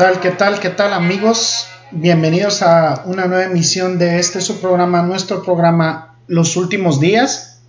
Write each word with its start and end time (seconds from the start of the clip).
Tal, 0.00 0.18
qué 0.20 0.30
tal, 0.30 0.60
qué 0.60 0.70
tal 0.70 0.94
amigos? 0.94 1.66
Bienvenidos 1.90 2.62
a 2.62 3.02
una 3.04 3.26
nueva 3.26 3.44
emisión 3.44 3.98
de 3.98 4.18
este 4.18 4.40
su 4.40 4.58
programa, 4.58 5.02
nuestro 5.02 5.42
programa 5.42 6.16
Los 6.26 6.56
Últimos 6.56 7.00
Días. 7.00 7.60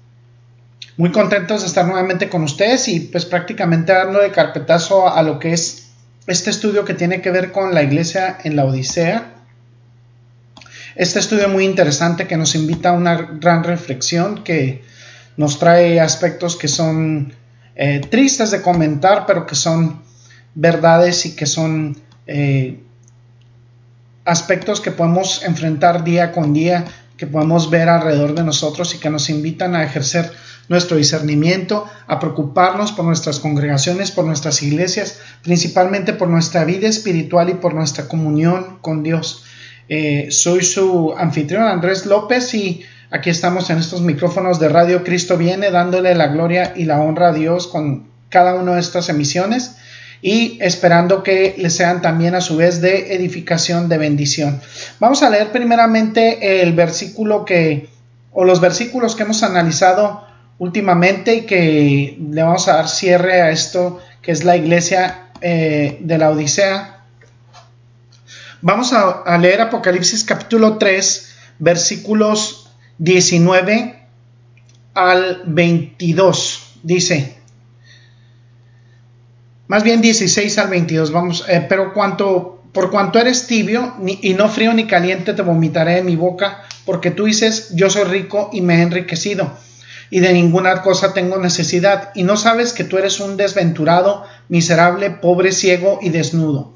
Muy 0.96 1.12
contentos 1.12 1.60
de 1.60 1.68
estar 1.68 1.86
nuevamente 1.86 2.30
con 2.30 2.44
ustedes 2.44 2.88
y 2.88 3.02
pues 3.02 3.26
prácticamente 3.26 3.92
dando 3.92 4.20
de 4.20 4.32
carpetazo 4.32 5.14
a 5.14 5.22
lo 5.24 5.40
que 5.40 5.52
es 5.52 5.90
este 6.26 6.52
estudio 6.52 6.86
que 6.86 6.94
tiene 6.94 7.20
que 7.20 7.32
ver 7.32 7.52
con 7.52 7.74
la 7.74 7.84
iglesia 7.84 8.38
en 8.46 8.56
la 8.56 8.64
Odisea. 8.64 9.34
Este 10.96 11.20
estudio 11.20 11.50
muy 11.50 11.66
interesante 11.66 12.28
que 12.28 12.38
nos 12.38 12.56
invita 12.56 12.92
a 12.92 12.94
una 12.94 13.16
gran 13.42 13.66
reflexión 13.66 14.46
que 14.46 14.86
nos 15.36 15.60
trae 15.60 16.00
aspectos 16.00 16.56
que 16.56 16.70
son 16.70 17.34
eh, 17.76 18.00
tristes 18.10 18.52
de 18.52 18.62
comentar, 18.62 19.26
pero 19.26 19.46
que 19.46 19.56
son 19.56 20.02
verdades 20.56 21.26
y 21.26 21.36
que 21.36 21.46
son 21.46 21.98
eh, 22.32 22.80
aspectos 24.26 24.82
que 24.82 24.92
podemos 24.92 25.44
enfrentar 25.44 26.04
día 26.04 26.32
con 26.32 26.54
día, 26.54 26.86
que 27.18 27.28
podemos 27.28 27.70
ver 27.70 27.90
alrededor 27.90 28.34
de 28.34 28.44
nosotros 28.44 28.96
y 28.96 29.00
que 29.00 29.10
nos 29.10 29.30
invitan 29.30 29.76
a 29.76 29.84
ejercer 29.84 30.32
nuestro 30.70 30.98
discernimiento, 30.98 31.86
a 32.08 32.20
preocuparnos 32.20 32.94
por 32.94 33.06
nuestras 33.06 33.40
congregaciones, 33.40 34.12
por 34.12 34.26
nuestras 34.26 34.64
iglesias, 34.64 35.20
principalmente 35.44 36.14
por 36.14 36.30
nuestra 36.30 36.64
vida 36.64 36.88
espiritual 36.88 37.50
y 37.50 37.56
por 37.56 37.74
nuestra 37.74 38.08
comunión 38.08 38.78
con 38.82 39.04
Dios. 39.04 39.44
Eh, 39.90 40.28
soy 40.32 40.64
su 40.64 41.14
anfitrión 41.18 41.64
Andrés 41.64 42.06
López 42.06 42.54
y 42.54 42.84
aquí 43.10 43.30
estamos 43.30 43.70
en 43.70 43.80
estos 43.80 44.02
micrófonos 44.02 44.60
de 44.60 44.70
Radio 44.70 45.04
Cristo 45.04 45.38
Viene 45.38 45.72
dándole 45.72 46.16
la 46.16 46.28
gloria 46.28 46.74
y 46.76 46.86
la 46.86 47.02
honra 47.02 47.30
a 47.30 47.34
Dios 47.34 47.68
con 47.68 48.08
cada 48.30 48.54
una 48.54 48.76
de 48.76 48.80
estas 48.80 49.10
emisiones 49.10 49.76
y 50.22 50.60
esperando 50.62 51.24
que 51.24 51.56
les 51.58 51.76
sean 51.76 52.02
también 52.02 52.36
a 52.36 52.42
su 52.42 52.58
vez 52.58 52.82
de 52.82 53.16
edificación, 53.16 53.90
de 53.90 53.98
bendición. 53.98 54.62
Vamos 55.00 55.24
a 55.24 55.30
leer 55.30 55.52
primeramente 55.52 56.62
el 56.62 56.74
versículo 56.74 57.46
que, 57.46 57.90
o 58.32 58.46
los 58.46 58.62
versículos 58.62 59.16
que 59.16 59.24
hemos 59.24 59.42
analizado 59.44 60.26
últimamente 60.60 61.36
y 61.36 61.42
que 61.42 62.18
le 62.30 62.44
vamos 62.44 62.68
a 62.68 62.76
dar 62.76 62.88
cierre 62.88 63.42
a 63.42 63.50
esto 63.50 64.00
que 64.22 64.32
es 64.32 64.44
la 64.44 64.56
iglesia 64.56 65.30
eh, 65.42 65.98
de 66.02 66.18
la 66.18 66.30
Odisea. 66.30 67.04
Vamos 68.62 68.94
a, 68.94 69.24
a 69.24 69.38
leer 69.40 69.62
Apocalipsis 69.62 70.24
capítulo 70.24 70.78
3, 70.78 71.36
versículos 71.58 72.70
19 73.00 74.06
al 74.94 75.42
22. 75.48 76.78
Dice, 76.84 77.41
más 79.72 79.84
bien 79.84 80.02
16 80.02 80.58
al 80.58 80.68
22, 80.68 81.14
vamos, 81.14 81.46
eh, 81.48 81.66
pero 81.70 81.94
por 81.94 82.92
cuanto 82.92 83.20
eres 83.20 83.48
tibio 83.48 83.94
y 84.04 84.34
no 84.34 84.50
frío 84.50 84.74
ni 84.74 84.86
caliente 84.86 85.34
te 85.34 85.44
vomitaré 85.44 85.96
de 85.96 86.04
mi 86.04 86.18
boca, 86.18 86.64
porque 86.86 87.10
tú 87.10 87.24
dices, 87.24 87.70
yo 87.74 87.90
soy 87.90 88.04
rico 88.04 88.50
y 88.52 88.60
me 88.60 88.80
he 88.80 88.82
enriquecido, 88.82 89.50
y 90.10 90.20
de 90.20 90.34
ninguna 90.34 90.82
cosa 90.82 91.14
tengo 91.14 91.38
necesidad, 91.38 92.10
y 92.16 92.24
no 92.24 92.36
sabes 92.36 92.74
que 92.74 92.84
tú 92.84 92.98
eres 92.98 93.22
un 93.22 93.38
desventurado, 93.38 94.26
miserable, 94.50 95.10
pobre, 95.10 95.54
ciego 95.54 96.00
y 96.02 96.10
desnudo. 96.10 96.74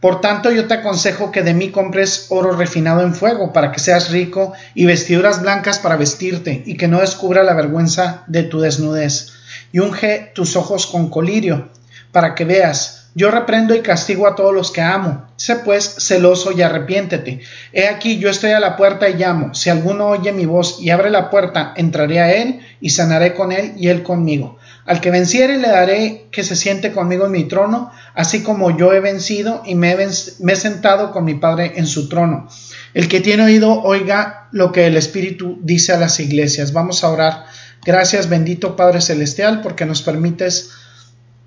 Por 0.00 0.20
tanto, 0.20 0.50
yo 0.50 0.66
te 0.66 0.74
aconsejo 0.74 1.30
que 1.30 1.42
de 1.42 1.54
mí 1.54 1.70
compres 1.70 2.26
oro 2.30 2.50
refinado 2.50 3.02
en 3.02 3.14
fuego, 3.14 3.52
para 3.52 3.70
que 3.70 3.78
seas 3.78 4.10
rico, 4.10 4.54
y 4.74 4.86
vestiduras 4.86 5.40
blancas 5.40 5.78
para 5.78 5.96
vestirte, 5.96 6.64
y 6.66 6.76
que 6.76 6.88
no 6.88 7.00
descubra 7.00 7.44
la 7.44 7.54
vergüenza 7.54 8.24
de 8.26 8.42
tu 8.42 8.58
desnudez. 8.58 9.34
Y 9.70 9.78
unge 9.78 10.32
tus 10.34 10.56
ojos 10.56 10.88
con 10.88 11.10
colirio, 11.10 11.68
para 12.14 12.36
que 12.36 12.44
veas, 12.44 13.08
yo 13.16 13.32
reprendo 13.32 13.74
y 13.74 13.82
castigo 13.82 14.28
a 14.28 14.36
todos 14.36 14.54
los 14.54 14.70
que 14.70 14.80
amo. 14.80 15.26
Sé 15.36 15.56
pues 15.56 15.96
celoso 15.98 16.52
y 16.52 16.62
arrepiéntete. 16.62 17.40
He 17.72 17.88
aquí 17.88 18.18
yo 18.18 18.30
estoy 18.30 18.52
a 18.52 18.60
la 18.60 18.76
puerta 18.76 19.08
y 19.08 19.14
llamo. 19.14 19.52
Si 19.52 19.68
alguno 19.68 20.06
oye 20.06 20.30
mi 20.30 20.46
voz 20.46 20.78
y 20.80 20.90
abre 20.90 21.10
la 21.10 21.28
puerta, 21.28 21.74
entraré 21.76 22.20
a 22.20 22.32
él 22.32 22.60
y 22.80 22.90
sanaré 22.90 23.34
con 23.34 23.50
él 23.50 23.74
y 23.76 23.88
él 23.88 24.04
conmigo. 24.04 24.58
Al 24.86 25.00
que 25.00 25.10
venciere 25.10 25.58
le 25.58 25.68
daré 25.68 26.26
que 26.30 26.44
se 26.44 26.54
siente 26.54 26.92
conmigo 26.92 27.26
en 27.26 27.32
mi 27.32 27.44
trono, 27.44 27.90
así 28.14 28.44
como 28.44 28.76
yo 28.76 28.92
he 28.92 29.00
vencido 29.00 29.62
y 29.64 29.74
me 29.74 29.90
he, 29.92 30.08
me 30.38 30.52
he 30.52 30.56
sentado 30.56 31.10
con 31.10 31.24
mi 31.24 31.34
Padre 31.34 31.72
en 31.74 31.88
su 31.88 32.08
trono. 32.08 32.48
El 32.94 33.08
que 33.08 33.20
tiene 33.20 33.42
oído, 33.42 33.82
oiga 33.82 34.48
lo 34.52 34.70
que 34.70 34.86
el 34.86 34.96
Espíritu 34.96 35.58
dice 35.62 35.92
a 35.92 35.98
las 35.98 36.20
iglesias. 36.20 36.72
Vamos 36.72 37.02
a 37.02 37.10
orar. 37.10 37.46
Gracias, 37.84 38.28
bendito 38.28 38.76
Padre 38.76 39.00
Celestial, 39.00 39.62
porque 39.62 39.84
nos 39.84 40.00
permites 40.00 40.70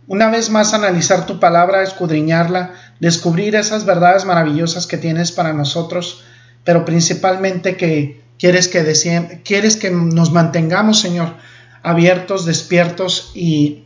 una 0.07 0.29
vez 0.29 0.50
más 0.50 0.73
analizar 0.73 1.25
tu 1.25 1.40
palabra, 1.40 1.84
escudriñarla, 1.84 2.73
descubrir 3.00 3.56
esas 3.56 3.85
verdades 3.85 4.25
maravillosas 4.25 4.88
que 4.88 4.97
tienes 4.97 5.31
para 5.31 5.53
nosotros, 5.53 6.23
pero 6.63 6.85
principalmente 6.85 7.75
que 7.75 8.22
quieres 8.40 8.68
que, 8.68 9.41
quieres 9.44 9.75
que 9.75 9.91
nos 9.91 10.31
mantengamos, 10.31 11.00
Señor, 11.00 11.35
abiertos, 11.84 12.45
despiertos 12.45 13.31
y 13.35 13.84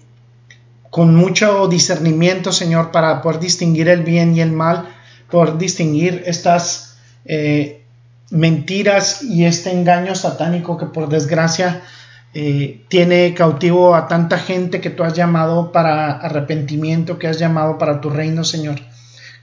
con 0.89 1.15
mucho 1.15 1.67
discernimiento, 1.67 2.51
Señor, 2.51 2.91
para 2.91 3.21
poder 3.21 3.39
distinguir 3.39 3.88
el 3.88 4.03
bien 4.03 4.35
y 4.35 4.41
el 4.41 4.51
mal, 4.51 4.89
poder 5.29 5.57
distinguir 5.57 6.23
estas 6.25 6.97
eh, 7.25 7.83
mentiras 8.29 9.23
y 9.23 9.45
este 9.45 9.71
engaño 9.71 10.15
satánico 10.15 10.77
que 10.77 10.85
por 10.85 11.09
desgracia 11.09 11.81
eh, 12.34 12.86
tiene 12.88 13.34
cautivo 13.34 13.94
a 13.94 14.08
tanta 14.08 14.38
gente 14.38 14.80
que 14.80 14.90
tú 14.90 15.03
has 15.03 15.14
llamado 15.14 15.72
para 15.72 16.12
arrepentimiento, 16.12 17.19
que 17.19 17.28
has 17.28 17.40
llamado 17.40 17.78
para 17.78 18.00
tu 18.00 18.09
reino, 18.09 18.44
Señor. 18.44 18.80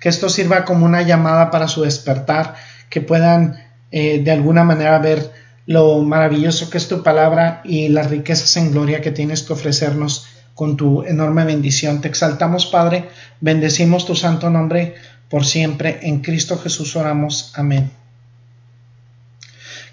Que 0.00 0.09
esto 0.09 0.28
sirva 0.28 0.65
como 0.65 0.87
una 0.87 1.03
llamada 1.03 1.50
para 1.50 1.69
su 1.69 1.82
despertar, 1.82 2.54
que 2.88 3.00
puedan 3.00 3.62
eh, 3.91 4.22
de 4.22 4.31
alguna 4.31 4.65
manera 4.65 4.99
ver 4.99 5.32
lo 5.66 6.00
maravilloso 6.00 6.71
que 6.71 6.78
es 6.78 6.88
tu 6.88 7.03
palabra 7.03 7.60
y 7.62 7.88
las 7.88 8.09
riquezas 8.09 8.56
en 8.56 8.71
gloria 8.71 9.03
que 9.03 9.10
tienes 9.10 9.43
que 9.43 9.53
ofrecernos 9.53 10.26
con 10.55 10.78
tu 10.78 11.03
enorme 11.03 11.44
bendición. 11.44 12.00
Te 12.00 12.09
exaltamos, 12.09 12.66
Padre, 12.66 13.10
bendecimos 13.41 14.06
tu 14.06 14.16
santo 14.16 14.49
nombre 14.49 14.94
por 15.28 15.44
siempre. 15.44 16.00
En 16.03 16.20
Cristo 16.20 16.59
Jesús 16.59 16.97
oramos. 16.97 17.53
Amén. 17.55 17.91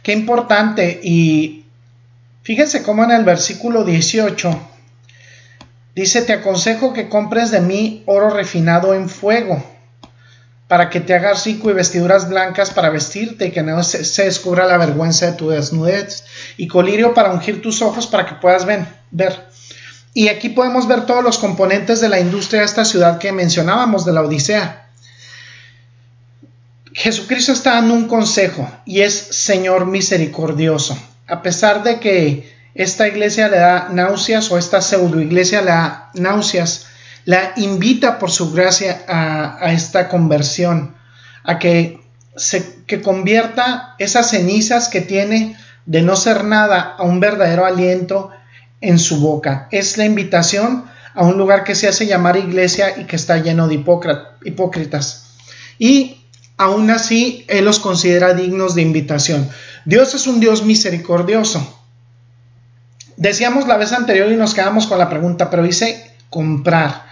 Qué 0.02 0.14
importante 0.14 1.02
y 1.04 1.65
Fíjense 2.46 2.84
cómo 2.84 3.04
en 3.04 3.10
el 3.10 3.24
versículo 3.24 3.84
18 3.84 4.70
dice, 5.96 6.22
te 6.22 6.34
aconsejo 6.34 6.94
que 6.94 7.10
compres 7.10 7.50
de 7.50 7.60
mí 7.60 8.04
oro 8.06 8.30
refinado 8.30 8.94
en 8.94 9.10
fuego, 9.10 9.66
para 10.68 10.92
que 10.92 11.00
te 11.00 11.16
hagas 11.16 11.44
rico 11.44 11.72
y 11.72 11.74
vestiduras 11.74 12.30
blancas 12.30 12.70
para 12.70 12.92
vestirte 12.92 13.48
y 13.48 13.52
que 13.52 13.64
no 13.64 13.84
se, 13.84 14.24
descubra 14.24 14.68
la 14.68 14.78
vergüenza 14.78 15.26
de 15.26 15.32
tu 15.32 15.50
desnudez, 15.50 16.24
y 16.56 16.68
colirio 16.68 17.16
para 17.16 17.32
ungir 17.32 17.64
tus 17.64 17.82
ojos 17.82 18.06
para 18.06 18.28
que 18.28 18.36
puedas 18.36 18.68
ver. 18.68 18.86
Y 20.14 20.28
aquí 20.28 20.50
podemos 20.50 20.88
ver 20.88 21.08
todos 21.08 21.24
los 21.24 21.40
componentes 21.40 22.00
de 22.00 22.09
la 22.09 22.20
industria 22.20 22.59
de 22.59 22.68
esta 22.68 22.86
ciudad 22.86 23.18
que 23.18 23.32
mencionábamos 23.32 24.06
de 24.06 24.14
la 24.14 24.22
Odisea. 24.22 24.91
Jesucristo 26.94 27.53
está 27.53 27.74
dando 27.74 27.96
un 27.96 28.08
consejo 28.08 28.72
y 28.86 29.02
es 29.02 29.16
Señor 29.16 29.88
misericordioso 29.88 30.96
a 31.28 31.42
pesar 31.42 31.84
de 31.84 32.00
que 32.00 32.54
esta 32.76 33.08
iglesia 33.08 33.48
le 33.48 33.58
da 33.58 33.90
náuseas 33.90 34.52
o 34.52 34.58
esta 34.58 34.82
pseudo 34.82 35.22
iglesia 35.22 35.62
le 35.62 35.72
da 35.72 36.12
náuseas, 36.14 36.88
la 37.26 37.54
invita 37.56 38.20
por 38.20 38.30
su 38.30 38.52
gracia 38.52 39.04
a, 39.08 39.72
esta 39.74 40.10
conversión, 40.10 40.96
a 41.44 41.58
que 41.58 42.00
se 42.36 42.84
que 42.86 43.02
convierta 43.02 43.96
esas 43.98 44.30
cenizas 44.30 44.90
que 44.90 45.02
tiene 45.02 45.58
de 45.86 46.02
no 46.02 46.16
ser 46.16 46.44
nada 46.44 46.96
a 46.98 47.04
un 47.04 47.20
verdadero 47.20 47.66
aliento 47.66 48.32
en 48.82 49.00
su 49.00 49.22
boca. 49.22 49.68
Es 49.72 49.98
la 49.98 50.06
invitación 50.06 50.86
a 51.14 51.24
un 51.24 51.38
lugar 51.38 51.64
que 51.64 51.76
se 51.76 51.88
hace 51.88 52.06
llamar 52.06 52.38
iglesia 52.38 52.98
y 52.98 53.06
que 53.06 53.16
está 53.16 53.38
lleno 53.38 53.68
de 53.68 53.76
hipócritas. 53.76 55.38
Y 55.80 56.26
aún 56.58 56.92
así, 56.92 57.46
Él 57.48 57.66
los 57.66 57.80
considera 57.80 58.34
dignos 58.34 58.76
de 58.76 58.82
invitación. 58.82 59.50
Dios 59.85 60.16
es 60.16 60.28
un 60.28 60.40
Dios 60.40 60.64
misericordioso. 60.64 61.82
Decíamos 63.17 63.67
la 63.67 63.78
vez 63.78 63.91
anterior 63.93 64.32
y 64.32 64.35
nos 64.35 64.53
quedamos 64.53 64.87
con 64.87 64.97
la 64.97 65.09
pregunta, 65.09 65.49
pero 65.49 65.64
dice, 65.64 66.11
comprar. 66.29 67.05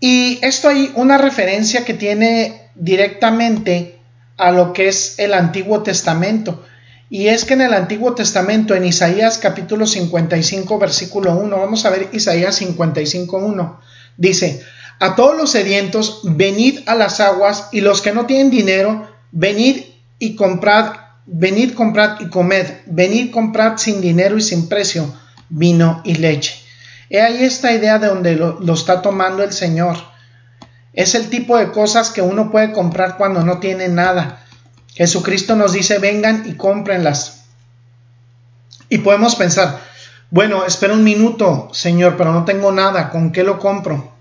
Y 0.00 0.38
esto 0.42 0.68
hay 0.68 0.92
una 0.96 1.16
referencia 1.16 1.84
que 1.84 1.94
tiene 1.94 2.68
directamente 2.74 3.98
a 4.36 4.50
lo 4.50 4.72
que 4.72 4.88
es 4.88 5.18
el 5.18 5.32
Antiguo 5.32 5.82
Testamento. 5.82 6.64
Y 7.08 7.28
es 7.28 7.44
que 7.44 7.54
en 7.54 7.60
el 7.60 7.72
Antiguo 7.72 8.14
Testamento, 8.14 8.74
en 8.74 8.84
Isaías 8.84 9.38
capítulo 9.38 9.86
55, 9.86 10.78
versículo 10.78 11.36
1, 11.36 11.56
vamos 11.56 11.86
a 11.86 11.90
ver 11.90 12.08
Isaías 12.12 12.56
55, 12.56 13.36
1, 13.36 13.80
dice, 14.16 14.62
a 14.98 15.14
todos 15.14 15.36
los 15.36 15.50
sedientos, 15.50 16.20
venid 16.24 16.80
a 16.86 16.94
las 16.94 17.20
aguas, 17.20 17.68
y 17.72 17.80
los 17.80 18.02
que 18.02 18.12
no 18.12 18.26
tienen 18.26 18.50
dinero, 18.50 19.08
venid 19.30 19.82
y 20.18 20.34
comprad, 20.34 21.03
venid, 21.26 21.74
comprad 21.74 22.20
y 22.20 22.28
comed, 22.28 22.66
venid, 22.86 23.30
comprad 23.30 23.76
sin 23.78 24.00
dinero 24.00 24.36
y 24.36 24.42
sin 24.42 24.68
precio 24.68 25.14
vino 25.48 26.00
y 26.04 26.16
leche. 26.16 26.54
He 27.10 27.20
ahí 27.20 27.44
esta 27.44 27.72
idea 27.72 27.98
de 27.98 28.08
donde 28.08 28.34
lo, 28.34 28.60
lo 28.60 28.74
está 28.74 29.02
tomando 29.02 29.42
el 29.42 29.52
Señor. 29.52 29.96
Es 30.92 31.14
el 31.14 31.28
tipo 31.28 31.58
de 31.58 31.70
cosas 31.70 32.10
que 32.10 32.22
uno 32.22 32.50
puede 32.50 32.72
comprar 32.72 33.16
cuando 33.16 33.44
no 33.44 33.58
tiene 33.58 33.88
nada. 33.88 34.44
Jesucristo 34.94 35.56
nos 35.56 35.72
dice, 35.72 35.98
vengan 35.98 36.44
y 36.46 36.54
cómprenlas. 36.54 37.44
Y 38.88 38.98
podemos 38.98 39.34
pensar, 39.34 39.80
bueno, 40.30 40.64
espera 40.64 40.94
un 40.94 41.04
minuto, 41.04 41.68
Señor, 41.72 42.16
pero 42.16 42.32
no 42.32 42.44
tengo 42.44 42.72
nada, 42.72 43.10
¿con 43.10 43.32
qué 43.32 43.42
lo 43.42 43.58
compro? 43.58 44.13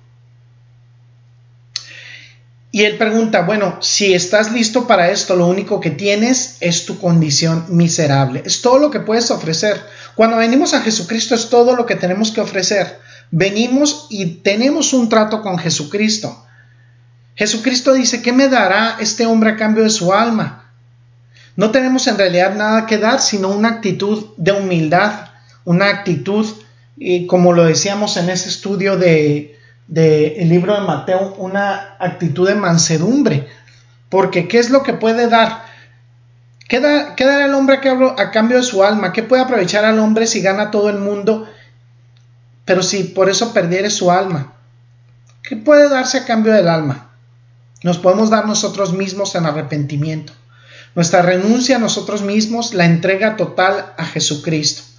Y 2.75 2.85
él 2.85 2.97
pregunta, 2.97 3.43
bueno, 3.43 3.77
si 3.83 4.15
estás 4.15 4.51
listo 4.51 4.87
para 4.87 5.11
esto, 5.11 5.35
lo 5.35 5.45
único 5.45 5.79
que 5.79 5.91
tienes 5.91 6.57
es 6.59 6.87
tu 6.87 6.97
condición 6.97 7.65
miserable. 7.69 8.41
Es 8.47 8.63
todo 8.63 8.79
lo 8.79 8.89
que 8.89 8.99
puedes 8.99 9.29
ofrecer. 9.29 9.79
Cuando 10.15 10.37
venimos 10.37 10.73
a 10.73 10.81
Jesucristo 10.81 11.35
es 11.35 11.49
todo 11.49 11.75
lo 11.75 11.85
que 11.85 11.95
tenemos 11.95 12.31
que 12.31 12.41
ofrecer. 12.41 12.97
Venimos 13.29 14.07
y 14.09 14.25
tenemos 14.37 14.91
un 14.93 15.07
trato 15.07 15.43
con 15.43 15.59
Jesucristo. 15.59 16.47
Jesucristo 17.35 17.93
dice, 17.93 18.23
¿qué 18.23 18.33
me 18.33 18.49
dará 18.49 18.97
este 18.99 19.27
hombre 19.27 19.51
a 19.51 19.55
cambio 19.55 19.83
de 19.83 19.91
su 19.91 20.11
alma? 20.11 20.73
No 21.55 21.69
tenemos 21.69 22.07
en 22.07 22.17
realidad 22.17 22.55
nada 22.55 22.87
que 22.87 22.97
dar, 22.97 23.21
sino 23.21 23.49
una 23.49 23.69
actitud 23.69 24.29
de 24.37 24.51
humildad, 24.51 25.27
una 25.63 25.89
actitud, 25.89 26.47
y 26.97 27.27
como 27.27 27.53
lo 27.53 27.65
decíamos 27.65 28.17
en 28.17 28.31
ese 28.31 28.49
estudio 28.49 28.97
de, 28.97 29.59
del 29.87 30.49
libro 30.49 30.73
de 30.73 30.81
Mateo 30.81 31.35
una 31.37 31.95
actitud 31.99 32.47
de 32.47 32.55
mansedumbre. 32.55 33.47
Porque 34.09 34.47
¿qué 34.47 34.59
es 34.59 34.69
lo 34.69 34.83
que 34.83 34.93
puede 34.93 35.27
dar? 35.27 35.65
¿Qué, 36.67 36.79
da, 36.79 37.15
qué 37.15 37.25
dará 37.25 37.45
el 37.45 37.53
hombre 37.53 37.79
a, 37.83 38.21
a 38.21 38.31
cambio 38.31 38.57
de 38.57 38.63
su 38.63 38.83
alma? 38.83 39.11
¿Qué 39.11 39.23
puede 39.23 39.41
aprovechar 39.41 39.85
al 39.85 39.99
hombre 39.99 40.27
si 40.27 40.41
gana 40.41 40.71
todo 40.71 40.89
el 40.89 40.99
mundo, 40.99 41.47
pero 42.65 42.83
si 42.83 43.03
por 43.03 43.29
eso 43.29 43.53
perdiere 43.53 43.89
su 43.89 44.11
alma? 44.11 44.53
¿Qué 45.43 45.57
puede 45.57 45.89
darse 45.89 46.19
a 46.19 46.25
cambio 46.25 46.53
del 46.53 46.69
alma? 46.69 47.09
Nos 47.83 47.97
podemos 47.97 48.29
dar 48.29 48.47
nosotros 48.47 48.93
mismos 48.93 49.35
en 49.35 49.45
arrepentimiento. 49.45 50.31
Nuestra 50.95 51.21
renuncia 51.21 51.75
a 51.75 51.79
nosotros 51.79 52.21
mismos, 52.21 52.73
la 52.73 52.85
entrega 52.85 53.35
total 53.35 53.93
a 53.97 54.05
Jesucristo. 54.05 54.92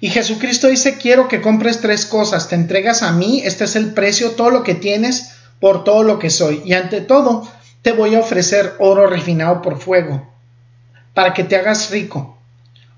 Y 0.00 0.10
Jesucristo 0.10 0.68
dice, 0.68 0.98
quiero 0.98 1.28
que 1.28 1.40
compres 1.40 1.80
tres 1.80 2.04
cosas, 2.04 2.48
te 2.48 2.54
entregas 2.54 3.02
a 3.02 3.12
mí, 3.12 3.40
este 3.44 3.64
es 3.64 3.76
el 3.76 3.94
precio, 3.94 4.32
todo 4.32 4.50
lo 4.50 4.62
que 4.62 4.74
tienes 4.74 5.32
por 5.58 5.84
todo 5.84 6.02
lo 6.02 6.18
que 6.18 6.30
soy. 6.30 6.62
Y 6.64 6.74
ante 6.74 7.00
todo, 7.00 7.48
te 7.82 7.92
voy 7.92 8.14
a 8.14 8.20
ofrecer 8.20 8.74
oro 8.78 9.06
refinado 9.06 9.62
por 9.62 9.80
fuego, 9.80 10.28
para 11.14 11.32
que 11.32 11.44
te 11.44 11.56
hagas 11.56 11.90
rico. 11.90 12.38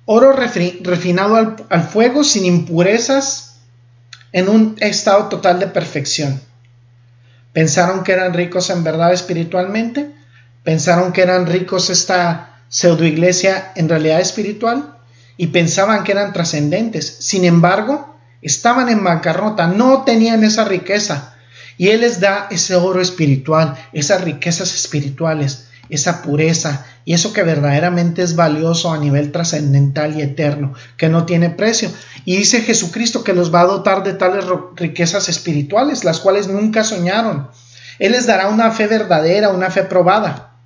Oro 0.06 0.32
refinado 0.32 1.36
al, 1.68 1.82
fuego 1.82 2.24
sin 2.24 2.44
impurezas, 2.44 3.60
en 4.32 4.48
un 4.48 4.76
estado 4.80 5.28
total 5.28 5.60
de 5.60 5.68
perfección. 5.68 6.40
¿Pensaron 7.52 8.02
que 8.02 8.12
eran 8.12 8.34
ricos 8.34 8.70
en 8.70 8.84
verdad 8.84 9.12
espiritualmente? 9.12 10.10
¿Pensaron 10.64 11.12
que 11.12 11.22
eran 11.22 11.46
ricos 11.46 11.90
esta 11.90 12.60
pseudo 12.68 13.04
iglesia 13.04 13.72
en 13.74 13.88
realidad 13.88 14.20
espiritual? 14.20 14.97
Y 15.38 15.46
pensaban 15.46 16.04
que 16.04 16.12
eran 16.12 16.34
trascendentes. 16.34 17.16
Sin 17.20 17.46
embargo, 17.46 18.18
estaban 18.42 18.90
en 18.90 19.02
bancarrota, 19.02 19.68
no 19.68 20.02
tenían 20.02 20.44
esa 20.44 20.64
riqueza. 20.64 21.36
Y 21.78 21.88
Él 21.88 22.02
les 22.02 22.20
da 22.20 22.48
ese 22.50 22.74
oro 22.74 23.00
espiritual, 23.00 23.76
esas 23.92 24.22
riquezas 24.22 24.74
espirituales, 24.74 25.68
esa 25.88 26.22
pureza 26.22 26.84
y 27.04 27.14
eso 27.14 27.32
que 27.32 27.44
verdaderamente 27.44 28.20
es 28.22 28.34
valioso 28.34 28.92
a 28.92 28.98
nivel 28.98 29.30
trascendental 29.30 30.18
y 30.18 30.22
eterno, 30.22 30.74
que 30.96 31.08
no 31.08 31.24
tiene 31.24 31.50
precio. 31.50 31.90
Y 32.24 32.36
dice 32.36 32.60
Jesucristo 32.60 33.22
que 33.22 33.32
los 33.32 33.54
va 33.54 33.60
a 33.60 33.66
dotar 33.66 34.02
de 34.02 34.14
tales 34.14 34.44
riquezas 34.74 35.28
espirituales, 35.28 36.04
las 36.04 36.18
cuales 36.18 36.48
nunca 36.48 36.82
soñaron. 36.82 37.48
Él 38.00 38.12
les 38.12 38.26
dará 38.26 38.48
una 38.48 38.72
fe 38.72 38.88
verdadera, 38.88 39.50
una 39.50 39.70
fe 39.70 39.84
probada. 39.84 40.56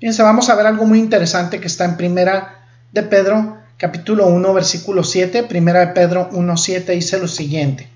Fíjense, 0.00 0.22
vamos 0.24 0.50
a 0.50 0.56
ver 0.56 0.66
algo 0.66 0.84
muy 0.84 0.98
interesante 0.98 1.60
que 1.60 1.68
está 1.68 1.84
en 1.84 1.96
primera 1.96 2.66
de 2.92 3.04
Pedro 3.04 3.63
capítulo 3.84 4.28
1, 4.28 4.54
versículo 4.54 5.04
7, 5.04 5.42
primera 5.42 5.80
de 5.80 5.88
Pedro 5.88 6.30
1, 6.32 6.56
7 6.56 6.92
dice 6.92 7.18
lo 7.18 7.28
siguiente. 7.28 7.86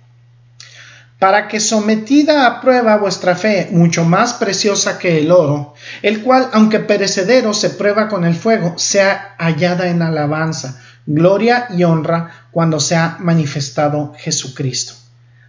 Para 1.18 1.48
que 1.48 1.60
sometida 1.60 2.46
a 2.46 2.60
prueba 2.60 2.98
vuestra 2.98 3.34
fe, 3.34 3.68
mucho 3.70 4.04
más 4.04 4.34
preciosa 4.34 4.98
que 4.98 5.18
el 5.18 5.30
oro, 5.30 5.72
el 6.02 6.20
cual, 6.20 6.50
aunque 6.52 6.80
perecedero, 6.80 7.54
se 7.54 7.70
prueba 7.70 8.08
con 8.08 8.26
el 8.26 8.34
fuego, 8.34 8.78
sea 8.78 9.34
hallada 9.38 9.88
en 9.88 10.02
alabanza, 10.02 10.78
gloria 11.06 11.68
y 11.74 11.84
honra 11.84 12.48
cuando 12.50 12.80
sea 12.80 13.16
manifestado 13.20 14.12
Jesucristo. 14.18 14.92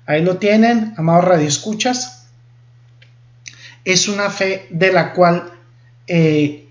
Ahí 0.06 0.24
lo 0.24 0.38
tienen, 0.38 0.94
amados 0.96 1.26
radioescuchas. 1.26 2.28
Es 3.84 4.08
una 4.08 4.30
fe 4.30 4.68
de 4.70 4.94
la 4.94 5.12
cual 5.12 5.52
eh, 6.08 6.70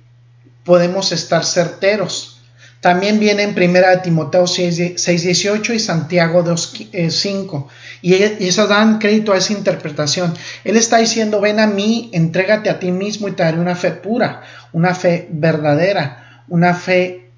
podemos 0.64 1.12
estar 1.12 1.44
certeros 1.44 2.37
también 2.80 3.18
viene 3.18 3.42
en 3.42 3.54
Primera 3.54 3.90
de 3.90 3.98
Timoteo 3.98 4.44
6.18 4.44 5.74
y 5.74 5.78
Santiago 5.80 6.44
2.5. 6.44 7.66
Y, 8.02 8.14
y 8.14 8.48
eso 8.48 8.68
dan 8.68 8.98
crédito 8.98 9.32
a 9.32 9.38
esa 9.38 9.52
interpretación. 9.52 10.34
Él 10.62 10.76
está 10.76 10.98
diciendo, 10.98 11.40
ven 11.40 11.58
a 11.58 11.66
mí, 11.66 12.10
entrégate 12.12 12.70
a 12.70 12.78
ti 12.78 12.92
mismo 12.92 13.26
y 13.26 13.32
te 13.32 13.42
daré 13.42 13.58
una 13.58 13.74
fe 13.74 13.90
pura, 13.90 14.42
una 14.72 14.94
fe 14.94 15.26
verdadera, 15.30 16.44
una 16.48 16.74
fe 16.74 17.28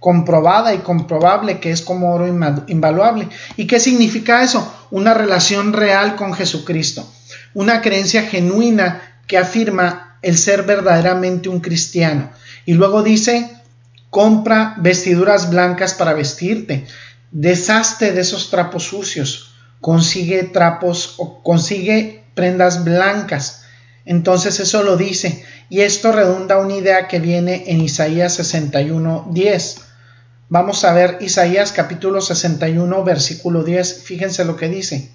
comprobada 0.00 0.74
y 0.74 0.78
comprobable 0.78 1.60
que 1.60 1.70
es 1.70 1.82
como 1.82 2.12
oro 2.12 2.26
invaluable. 2.66 3.28
¿Y 3.56 3.66
qué 3.66 3.78
significa 3.78 4.42
eso? 4.42 4.74
Una 4.90 5.14
relación 5.14 5.72
real 5.72 6.16
con 6.16 6.32
Jesucristo, 6.32 7.08
una 7.54 7.80
creencia 7.80 8.22
genuina 8.22 9.02
que 9.28 9.38
afirma 9.38 10.18
el 10.22 10.36
ser 10.36 10.64
verdaderamente 10.64 11.48
un 11.48 11.60
cristiano. 11.60 12.30
Y 12.66 12.74
luego 12.74 13.02
dice, 13.02 13.59
compra 14.10 14.74
vestiduras 14.78 15.50
blancas 15.50 15.94
para 15.94 16.12
vestirte, 16.12 16.86
deshazte 17.30 18.12
de 18.12 18.20
esos 18.20 18.50
trapos 18.50 18.84
sucios, 18.84 19.54
consigue 19.80 20.42
trapos 20.42 21.14
o 21.18 21.42
consigue 21.42 22.24
prendas 22.34 22.84
blancas. 22.84 23.64
Entonces 24.04 24.58
eso 24.60 24.82
lo 24.82 24.96
dice 24.96 25.44
y 25.68 25.80
esto 25.80 26.10
redunda 26.10 26.58
una 26.58 26.76
idea 26.76 27.06
que 27.06 27.20
viene 27.20 27.64
en 27.68 27.80
Isaías 27.80 28.34
61, 28.34 29.28
10. 29.32 29.76
Vamos 30.48 30.84
a 30.84 30.92
ver 30.92 31.18
Isaías 31.20 31.70
capítulo 31.70 32.20
61, 32.20 33.04
versículo 33.04 33.62
10. 33.62 34.02
Fíjense 34.02 34.44
lo 34.44 34.56
que 34.56 34.68
dice. 34.68 35.12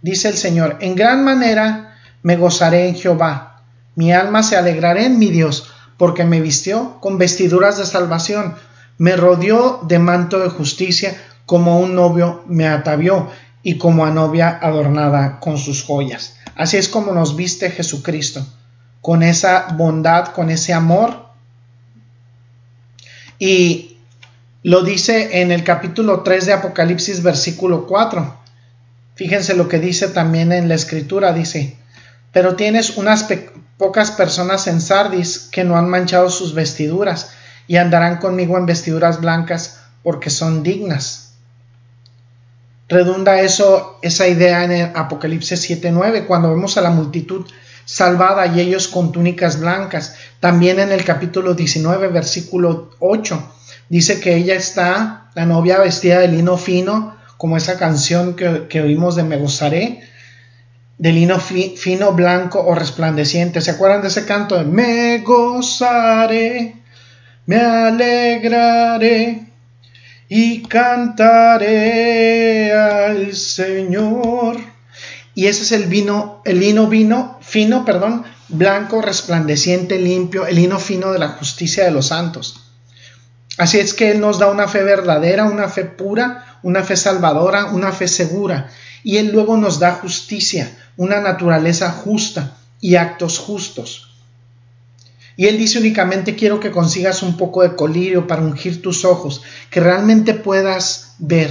Dice 0.00 0.28
el 0.28 0.36
Señor, 0.36 0.76
en 0.80 0.94
gran 0.94 1.24
manera 1.24 1.98
me 2.22 2.36
gozaré 2.36 2.86
en 2.86 2.94
Jehová, 2.94 3.64
mi 3.96 4.12
alma 4.12 4.42
se 4.42 4.56
alegrará 4.56 5.02
en 5.02 5.18
mi 5.18 5.30
Dios 5.30 5.70
porque 6.00 6.24
me 6.24 6.40
vistió 6.40 6.98
con 7.00 7.18
vestiduras 7.18 7.76
de 7.76 7.84
salvación, 7.84 8.54
me 8.96 9.16
rodeó 9.16 9.82
de 9.86 9.98
manto 9.98 10.38
de 10.38 10.48
justicia, 10.48 11.14
como 11.44 11.78
un 11.78 11.94
novio 11.94 12.42
me 12.46 12.66
atavió 12.66 13.28
y 13.62 13.76
como 13.76 14.06
a 14.06 14.10
novia 14.10 14.58
adornada 14.62 15.40
con 15.40 15.58
sus 15.58 15.84
joyas. 15.84 16.36
Así 16.56 16.78
es 16.78 16.88
como 16.88 17.12
nos 17.12 17.36
viste 17.36 17.70
Jesucristo, 17.70 18.46
con 19.02 19.22
esa 19.22 19.74
bondad, 19.76 20.28
con 20.28 20.48
ese 20.48 20.72
amor. 20.72 21.26
Y 23.38 23.98
lo 24.62 24.82
dice 24.82 25.42
en 25.42 25.52
el 25.52 25.64
capítulo 25.64 26.20
3 26.22 26.46
de 26.46 26.52
Apocalipsis, 26.54 27.22
versículo 27.22 27.86
4. 27.86 28.36
Fíjense 29.16 29.54
lo 29.54 29.68
que 29.68 29.78
dice 29.78 30.08
también 30.08 30.50
en 30.50 30.66
la 30.66 30.76
escritura, 30.76 31.34
dice, 31.34 31.76
pero 32.32 32.56
tienes 32.56 32.96
unas 32.96 33.28
pocas 33.80 34.10
personas 34.10 34.66
en 34.66 34.78
Sardis 34.78 35.48
que 35.50 35.64
no 35.64 35.78
han 35.78 35.88
manchado 35.88 36.28
sus 36.28 36.52
vestiduras 36.52 37.30
y 37.66 37.76
andarán 37.76 38.18
conmigo 38.18 38.58
en 38.58 38.66
vestiduras 38.66 39.22
blancas 39.22 39.80
porque 40.02 40.28
son 40.28 40.62
dignas. 40.62 41.32
Redunda 42.90 43.40
eso, 43.40 43.98
esa 44.02 44.28
idea 44.28 44.64
en 44.64 44.72
el 44.72 44.90
Apocalipsis 44.94 45.70
7.9, 45.70 46.26
cuando 46.26 46.50
vemos 46.50 46.76
a 46.76 46.82
la 46.82 46.90
multitud 46.90 47.46
salvada 47.86 48.48
y 48.48 48.60
ellos 48.60 48.86
con 48.86 49.12
túnicas 49.12 49.58
blancas. 49.58 50.14
También 50.40 50.78
en 50.78 50.92
el 50.92 51.02
capítulo 51.02 51.54
19, 51.54 52.08
versículo 52.08 52.90
8, 52.98 53.50
dice 53.88 54.20
que 54.20 54.36
ella 54.36 54.56
está, 54.56 55.30
la 55.34 55.46
novia 55.46 55.78
vestida 55.78 56.18
de 56.18 56.28
lino 56.28 56.58
fino, 56.58 57.16
como 57.38 57.56
esa 57.56 57.78
canción 57.78 58.36
que, 58.36 58.66
que 58.68 58.82
oímos 58.82 59.16
de 59.16 59.22
Me 59.22 59.38
gozaré, 59.38 60.02
de 61.00 61.12
lino 61.12 61.40
fino, 61.40 62.12
blanco 62.12 62.60
o 62.60 62.74
resplandeciente. 62.74 63.62
¿Se 63.62 63.70
acuerdan 63.70 64.02
de 64.02 64.08
ese 64.08 64.26
canto 64.26 64.58
de 64.58 64.64
Me 64.64 65.20
gozaré, 65.20 66.76
me 67.46 67.56
alegraré 67.56 69.46
y 70.28 70.60
cantaré 70.64 71.90
al 72.74 73.34
Señor? 73.34 74.58
Y 75.34 75.46
ese 75.46 75.62
es 75.62 75.72
el 75.72 75.86
vino, 75.86 76.42
el 76.44 76.60
lino 76.60 76.86
vino 76.86 77.38
fino, 77.40 77.86
perdón, 77.86 78.24
blanco, 78.50 79.00
resplandeciente, 79.00 79.98
limpio, 79.98 80.46
el 80.46 80.56
lino 80.56 80.78
fino 80.78 81.12
de 81.12 81.18
la 81.18 81.28
justicia 81.28 81.86
de 81.86 81.92
los 81.92 82.08
santos. 82.08 82.66
Así 83.56 83.78
es 83.78 83.94
que 83.94 84.10
Él 84.10 84.20
nos 84.20 84.38
da 84.38 84.48
una 84.48 84.68
fe 84.68 84.82
verdadera, 84.82 85.46
una 85.46 85.70
fe 85.70 85.86
pura, 85.86 86.58
una 86.62 86.82
fe 86.82 86.94
salvadora, 86.94 87.70
una 87.72 87.90
fe 87.90 88.06
segura. 88.06 88.68
Y 89.02 89.16
Él 89.16 89.30
luego 89.32 89.56
nos 89.56 89.78
da 89.78 89.92
justicia, 89.92 90.76
una 91.00 91.18
naturaleza 91.22 91.90
justa 91.90 92.58
y 92.78 92.96
actos 92.96 93.38
justos. 93.38 94.10
Y 95.34 95.46
Él 95.46 95.56
dice 95.56 95.78
únicamente 95.78 96.36
quiero 96.36 96.60
que 96.60 96.70
consigas 96.70 97.22
un 97.22 97.38
poco 97.38 97.62
de 97.62 97.74
colirio 97.74 98.26
para 98.26 98.42
ungir 98.42 98.82
tus 98.82 99.06
ojos, 99.06 99.42
que 99.70 99.80
realmente 99.80 100.34
puedas 100.34 101.14
ver. 101.18 101.50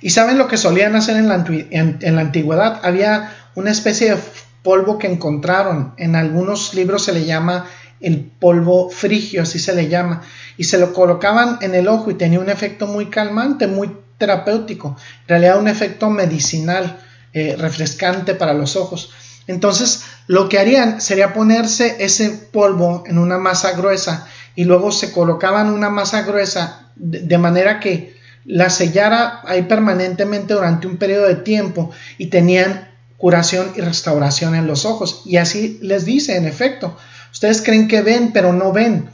¿Y 0.00 0.10
saben 0.10 0.36
lo 0.36 0.48
que 0.48 0.56
solían 0.56 0.96
hacer 0.96 1.16
en 1.16 1.28
la, 1.28 1.44
en 1.46 2.16
la 2.16 2.22
antigüedad? 2.22 2.80
Había 2.82 3.32
una 3.54 3.70
especie 3.70 4.16
de 4.16 4.20
polvo 4.64 4.98
que 4.98 5.06
encontraron. 5.06 5.94
En 5.96 6.16
algunos 6.16 6.74
libros 6.74 7.04
se 7.04 7.12
le 7.12 7.24
llama 7.24 7.66
el 8.00 8.18
polvo 8.20 8.90
frigio, 8.90 9.42
así 9.42 9.60
se 9.60 9.76
le 9.76 9.88
llama, 9.88 10.22
y 10.56 10.64
se 10.64 10.78
lo 10.78 10.92
colocaban 10.92 11.58
en 11.60 11.76
el 11.76 11.86
ojo 11.86 12.10
y 12.10 12.14
tenía 12.14 12.40
un 12.40 12.50
efecto 12.50 12.88
muy 12.88 13.06
calmante, 13.06 13.68
muy 13.68 13.92
terapéutico, 14.18 14.96
en 15.22 15.28
realidad 15.28 15.60
un 15.60 15.68
efecto 15.68 16.10
medicinal, 16.10 16.98
eh, 17.32 17.56
refrescante 17.58 18.34
para 18.34 18.54
los 18.54 18.76
ojos. 18.76 19.10
Entonces, 19.46 20.04
lo 20.26 20.48
que 20.48 20.58
harían 20.58 21.00
sería 21.00 21.32
ponerse 21.32 21.96
ese 22.00 22.30
polvo 22.30 23.04
en 23.06 23.18
una 23.18 23.38
masa 23.38 23.72
gruesa 23.72 24.28
y 24.54 24.64
luego 24.64 24.92
se 24.92 25.12
colocaban 25.12 25.70
una 25.70 25.88
masa 25.88 26.22
gruesa 26.22 26.90
de 26.96 27.38
manera 27.38 27.80
que 27.80 28.18
la 28.44 28.70
sellara 28.70 29.42
ahí 29.44 29.62
permanentemente 29.62 30.54
durante 30.54 30.86
un 30.86 30.96
periodo 30.96 31.26
de 31.26 31.36
tiempo 31.36 31.90
y 32.16 32.26
tenían 32.26 32.88
curación 33.18 33.72
y 33.76 33.80
restauración 33.80 34.54
en 34.54 34.66
los 34.66 34.84
ojos. 34.84 35.22
Y 35.26 35.36
así 35.36 35.78
les 35.82 36.04
dice, 36.04 36.36
en 36.36 36.46
efecto, 36.46 36.96
ustedes 37.30 37.60
creen 37.60 37.88
que 37.88 38.00
ven, 38.00 38.32
pero 38.32 38.52
no 38.52 38.72
ven. 38.72 39.10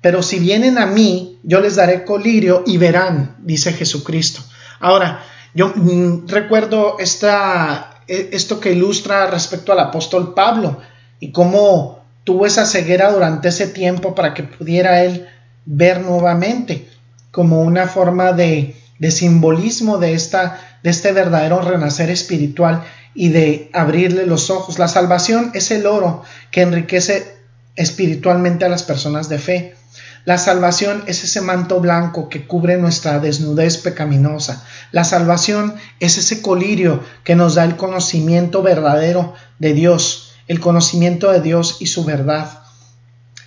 Pero 0.00 0.22
si 0.22 0.38
vienen 0.38 0.76
a 0.78 0.86
mí, 0.86 1.38
yo 1.44 1.60
les 1.60 1.76
daré 1.76 2.04
colirio 2.04 2.64
y 2.66 2.78
verán, 2.78 3.36
dice 3.38 3.72
Jesucristo. 3.72 4.42
Ahora, 4.80 5.24
yo 5.54 5.72
mm, 5.74 6.26
recuerdo 6.26 6.98
esta, 6.98 8.02
e, 8.08 8.30
esto 8.32 8.60
que 8.60 8.72
ilustra 8.72 9.26
respecto 9.26 9.72
al 9.72 9.80
apóstol 9.80 10.34
Pablo 10.34 10.78
y 11.20 11.32
cómo 11.32 12.00
tuvo 12.24 12.46
esa 12.46 12.66
ceguera 12.66 13.12
durante 13.12 13.48
ese 13.48 13.68
tiempo 13.68 14.14
para 14.14 14.34
que 14.34 14.42
pudiera 14.42 15.04
él 15.04 15.28
ver 15.64 16.00
nuevamente 16.00 16.88
como 17.30 17.62
una 17.62 17.86
forma 17.86 18.32
de, 18.32 18.76
de 18.98 19.10
simbolismo 19.10 19.98
de, 19.98 20.14
esta, 20.14 20.60
de 20.82 20.90
este 20.90 21.12
verdadero 21.12 21.60
renacer 21.60 22.10
espiritual 22.10 22.84
y 23.14 23.28
de 23.28 23.70
abrirle 23.72 24.26
los 24.26 24.50
ojos. 24.50 24.78
La 24.78 24.88
salvación 24.88 25.50
es 25.54 25.70
el 25.70 25.86
oro 25.86 26.22
que 26.50 26.62
enriquece 26.62 27.36
espiritualmente 27.76 28.64
a 28.64 28.68
las 28.68 28.82
personas 28.82 29.28
de 29.28 29.38
fe. 29.38 29.74
La 30.24 30.38
salvación 30.38 31.04
es 31.06 31.22
ese 31.22 31.42
manto 31.42 31.80
blanco 31.80 32.30
que 32.30 32.46
cubre 32.46 32.78
nuestra 32.78 33.18
desnudez 33.18 33.76
pecaminosa. 33.76 34.64
La 34.90 35.04
salvación 35.04 35.74
es 36.00 36.16
ese 36.16 36.40
colirio 36.40 37.02
que 37.24 37.34
nos 37.34 37.56
da 37.56 37.64
el 37.64 37.76
conocimiento 37.76 38.62
verdadero 38.62 39.34
de 39.58 39.74
Dios, 39.74 40.34
el 40.48 40.60
conocimiento 40.60 41.30
de 41.30 41.42
Dios 41.42 41.76
y 41.80 41.88
su 41.88 42.04
verdad. 42.04 42.60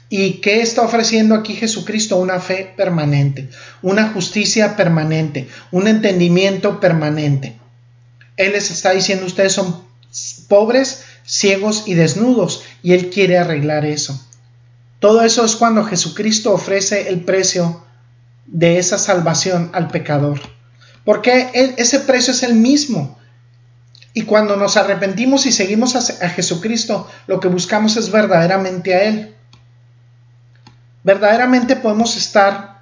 ¿Y 0.10 0.34
qué 0.34 0.62
está 0.62 0.84
ofreciendo 0.84 1.34
aquí 1.34 1.56
Jesucristo? 1.56 2.18
Una 2.18 2.40
fe 2.40 2.74
permanente, 2.78 3.50
una 3.82 4.10
justicia 4.10 4.76
permanente, 4.78 5.50
un 5.72 5.88
entendimiento 5.88 6.80
permanente. 6.80 7.58
Él 8.38 8.52
les 8.54 8.70
está 8.70 8.92
diciendo, 8.92 9.26
ustedes 9.26 9.54
son 9.54 9.84
pobres, 10.48 11.06
ciegos 11.26 11.84
y 11.88 11.96
desnudos, 11.96 12.64
y 12.84 12.94
Él 12.94 13.10
quiere 13.10 13.40
arreglar 13.40 13.84
eso. 13.86 14.27
Todo 15.00 15.22
eso 15.22 15.46
es 15.46 15.56
cuando 15.56 15.84
Jesucristo 15.84 16.54
ofrece 16.54 17.10
el 17.10 17.22
precio 17.22 17.84
de 18.46 18.80
esa 18.80 18.98
salvación 18.98 19.70
al 19.74 19.90
pecador. 19.90 20.40
Porque 21.06 21.74
ese 21.78 22.00
precio 22.02 22.34
es 22.34 22.44
el 22.44 22.56
mismo. 22.56 23.18
Y 24.14 24.24
cuando 24.24 24.56
nos 24.56 24.78
arrepentimos 24.78 25.46
y 25.46 25.52
seguimos 25.52 25.96
a, 25.96 26.26
a 26.26 26.30
Jesucristo, 26.30 27.08
lo 27.28 27.40
que 27.40 27.48
buscamos 27.48 27.98
es 27.98 28.12
verdaderamente 28.12 28.96
a 28.96 29.04
Él. 29.04 29.36
Verdaderamente 31.04 31.76
podemos 31.76 32.18
estar 32.18 32.82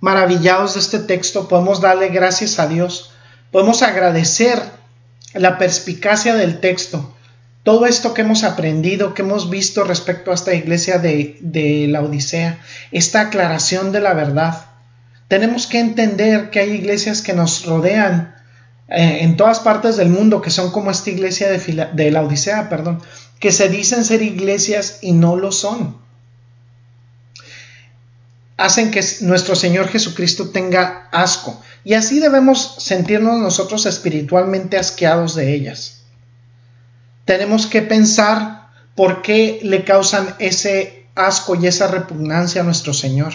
maravillados 0.00 0.74
de 0.74 0.80
este 0.80 0.98
texto, 0.98 1.48
podemos 1.48 1.80
darle 1.80 2.08
gracias 2.08 2.58
a 2.58 2.66
Dios 2.66 3.12
Podemos 3.50 3.82
agradecer 3.82 4.60
la 5.32 5.56
perspicacia 5.56 6.34
del 6.34 6.60
texto, 6.60 7.14
todo 7.62 7.86
esto 7.86 8.14
que 8.14 8.22
hemos 8.22 8.44
aprendido, 8.44 9.14
que 9.14 9.22
hemos 9.22 9.50
visto 9.50 9.84
respecto 9.84 10.30
a 10.30 10.34
esta 10.34 10.54
iglesia 10.54 10.98
de, 10.98 11.86
la 11.88 12.02
Odisea, 12.02 12.60
esta 12.92 13.22
aclaración 13.22 13.92
de 13.92 14.00
la 14.00 14.14
verdad. 14.14 14.66
Tenemos 15.28 15.66
que 15.66 15.80
entender 15.80 16.50
que 16.50 16.60
hay 16.60 16.70
iglesias 16.70 17.20
que 17.20 17.34
nos 17.34 17.66
rodean 17.66 18.34
eh, 18.88 19.18
en 19.20 19.36
todas 19.36 19.60
partes 19.60 19.96
del 19.96 20.08
mundo, 20.08 20.40
que 20.40 20.50
son 20.50 20.70
como 20.70 20.90
esta 20.90 21.10
iglesia 21.10 21.50
de, 21.50 21.88
de 21.92 22.10
la 22.10 22.22
Odisea, 22.22 22.68
perdón, 22.68 23.02
que 23.38 23.52
se 23.52 23.68
dicen 23.68 24.04
ser 24.04 24.22
iglesias 24.22 24.98
y 25.02 25.12
no 25.12 25.36
lo 25.36 25.52
son 25.52 26.08
hacen 28.58 28.90
que 28.90 29.02
nuestro 29.20 29.54
Señor 29.54 29.88
Jesucristo 29.88 30.50
tenga 30.50 31.08
asco. 31.12 31.62
Y 31.84 31.94
así 31.94 32.18
debemos 32.18 32.74
sentirnos 32.78 33.38
nosotros 33.38 33.86
espiritualmente 33.86 34.76
asqueados 34.76 35.34
de 35.36 35.54
ellas. 35.54 35.97
Tenemos 37.28 37.66
que 37.66 37.82
pensar 37.82 38.70
por 38.94 39.20
qué 39.20 39.60
le 39.62 39.84
causan 39.84 40.34
ese 40.38 41.04
asco 41.14 41.56
y 41.56 41.66
esa 41.66 41.86
repugnancia 41.88 42.62
a 42.62 42.64
nuestro 42.64 42.94
Señor. 42.94 43.34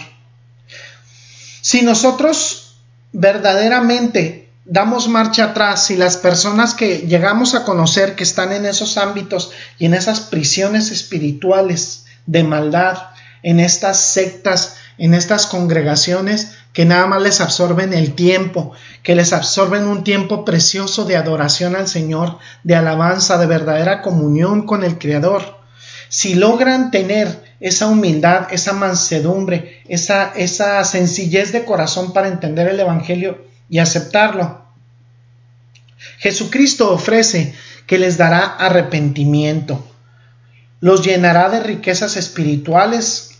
Si 1.60 1.82
nosotros 1.82 2.74
verdaderamente 3.12 4.50
damos 4.64 5.06
marcha 5.06 5.44
atrás, 5.44 5.86
si 5.86 5.96
las 5.96 6.16
personas 6.16 6.74
que 6.74 7.06
llegamos 7.06 7.54
a 7.54 7.62
conocer 7.62 8.16
que 8.16 8.24
están 8.24 8.50
en 8.50 8.66
esos 8.66 8.98
ámbitos 8.98 9.52
y 9.78 9.86
en 9.86 9.94
esas 9.94 10.22
prisiones 10.22 10.90
espirituales 10.90 12.06
de 12.26 12.42
maldad, 12.42 12.98
en 13.44 13.60
estas 13.60 14.00
sectas 14.00 14.74
en 14.98 15.14
estas 15.14 15.46
congregaciones 15.46 16.52
que 16.74 16.84
nada 16.84 17.06
más 17.06 17.22
les 17.22 17.40
absorben 17.40 17.94
el 17.94 18.14
tiempo, 18.14 18.72
que 19.04 19.14
les 19.14 19.32
absorben 19.32 19.86
un 19.86 20.02
tiempo 20.02 20.44
precioso 20.44 21.04
de 21.04 21.16
adoración 21.16 21.76
al 21.76 21.86
Señor, 21.86 22.38
de 22.64 22.74
alabanza, 22.74 23.38
de 23.38 23.46
verdadera 23.46 24.02
comunión 24.02 24.66
con 24.66 24.82
el 24.82 24.98
Creador. 24.98 25.60
Si 26.08 26.34
logran 26.34 26.90
tener 26.90 27.44
esa 27.60 27.86
humildad, 27.86 28.48
esa 28.50 28.72
mansedumbre, 28.72 29.82
esa, 29.88 30.32
esa 30.34 30.84
sencillez 30.84 31.52
de 31.52 31.64
corazón 31.64 32.12
para 32.12 32.26
entender 32.26 32.66
el 32.66 32.80
Evangelio 32.80 33.46
y 33.70 33.78
aceptarlo, 33.78 34.64
Jesucristo 36.18 36.92
ofrece 36.92 37.54
que 37.86 37.98
les 37.98 38.18
dará 38.18 38.46
arrepentimiento, 38.46 39.86
los 40.80 41.04
llenará 41.04 41.50
de 41.50 41.60
riquezas 41.60 42.16
espirituales 42.16 43.38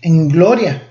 en 0.00 0.28
gloria 0.28 0.89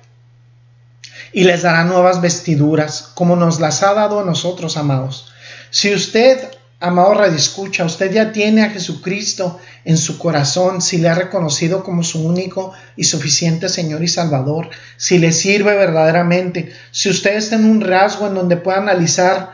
y 1.31 1.43
les 1.43 1.61
dará 1.61 1.83
nuevas 1.83 2.21
vestiduras, 2.21 3.11
como 3.13 3.35
nos 3.35 3.59
las 3.59 3.83
ha 3.83 3.93
dado 3.93 4.19
a 4.19 4.25
nosotros, 4.25 4.77
amados. 4.77 5.31
Si 5.69 5.93
usted, 5.93 6.49
amado 6.79 7.23
escucha, 7.25 7.85
usted 7.85 8.11
ya 8.11 8.31
tiene 8.31 8.63
a 8.63 8.69
Jesucristo 8.69 9.59
en 9.85 9.97
su 9.97 10.17
corazón, 10.17 10.81
si 10.81 10.97
le 10.97 11.09
ha 11.09 11.15
reconocido 11.15 11.83
como 11.83 12.03
su 12.03 12.25
único 12.25 12.73
y 12.95 13.03
suficiente 13.03 13.69
Señor 13.69 14.03
y 14.03 14.07
Salvador, 14.07 14.69
si 14.97 15.19
le 15.19 15.31
sirve 15.31 15.75
verdaderamente, 15.75 16.71
si 16.91 17.09
usted 17.09 17.35
está 17.35 17.55
en 17.55 17.65
un 17.65 17.81
rasgo 17.81 18.27
en 18.27 18.35
donde 18.35 18.57
pueda 18.57 18.77
analizar 18.77 19.51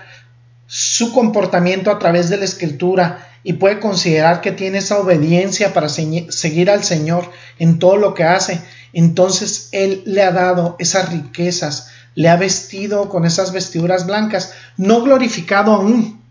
su 0.68 1.14
comportamiento 1.14 1.92
a 1.92 2.00
través 2.00 2.30
de 2.30 2.38
la 2.38 2.46
Escritura 2.46 3.30
y 3.44 3.54
puede 3.54 3.80
considerar 3.80 4.42
que 4.42 4.52
tiene 4.52 4.80
esa 4.80 4.98
obediencia 4.98 5.74
para 5.74 5.90
seguir 5.90 6.70
al 6.70 6.84
Señor 6.84 7.32
en 7.60 7.78
todo 7.78 7.98
lo 7.98 8.14
que 8.16 8.24
hace, 8.24 8.62
entonces 8.96 9.68
Él 9.74 10.04
le 10.06 10.24
ha 10.24 10.32
dado 10.32 10.78
esas 10.80 11.12
riquezas, 11.12 11.90
le 12.16 12.30
ha 12.30 12.38
vestido 12.38 13.10
con 13.10 13.26
esas 13.26 13.52
vestiduras 13.52 14.08
blancas, 14.08 14.54
no 14.78 15.02
glorificado 15.04 15.74
aún. 15.74 16.24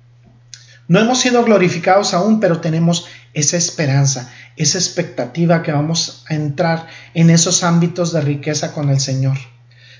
No 0.88 0.98
hemos 0.98 1.20
sido 1.20 1.44
glorificados 1.44 2.14
aún, 2.14 2.40
pero 2.40 2.60
tenemos 2.60 3.06
esa 3.34 3.58
esperanza, 3.58 4.32
esa 4.56 4.78
expectativa 4.78 5.62
que 5.62 5.72
vamos 5.72 6.24
a 6.30 6.34
entrar 6.34 6.86
en 7.12 7.28
esos 7.28 7.64
ámbitos 7.64 8.14
de 8.14 8.22
riqueza 8.22 8.72
con 8.72 8.88
el 8.88 8.98
Señor. 8.98 9.36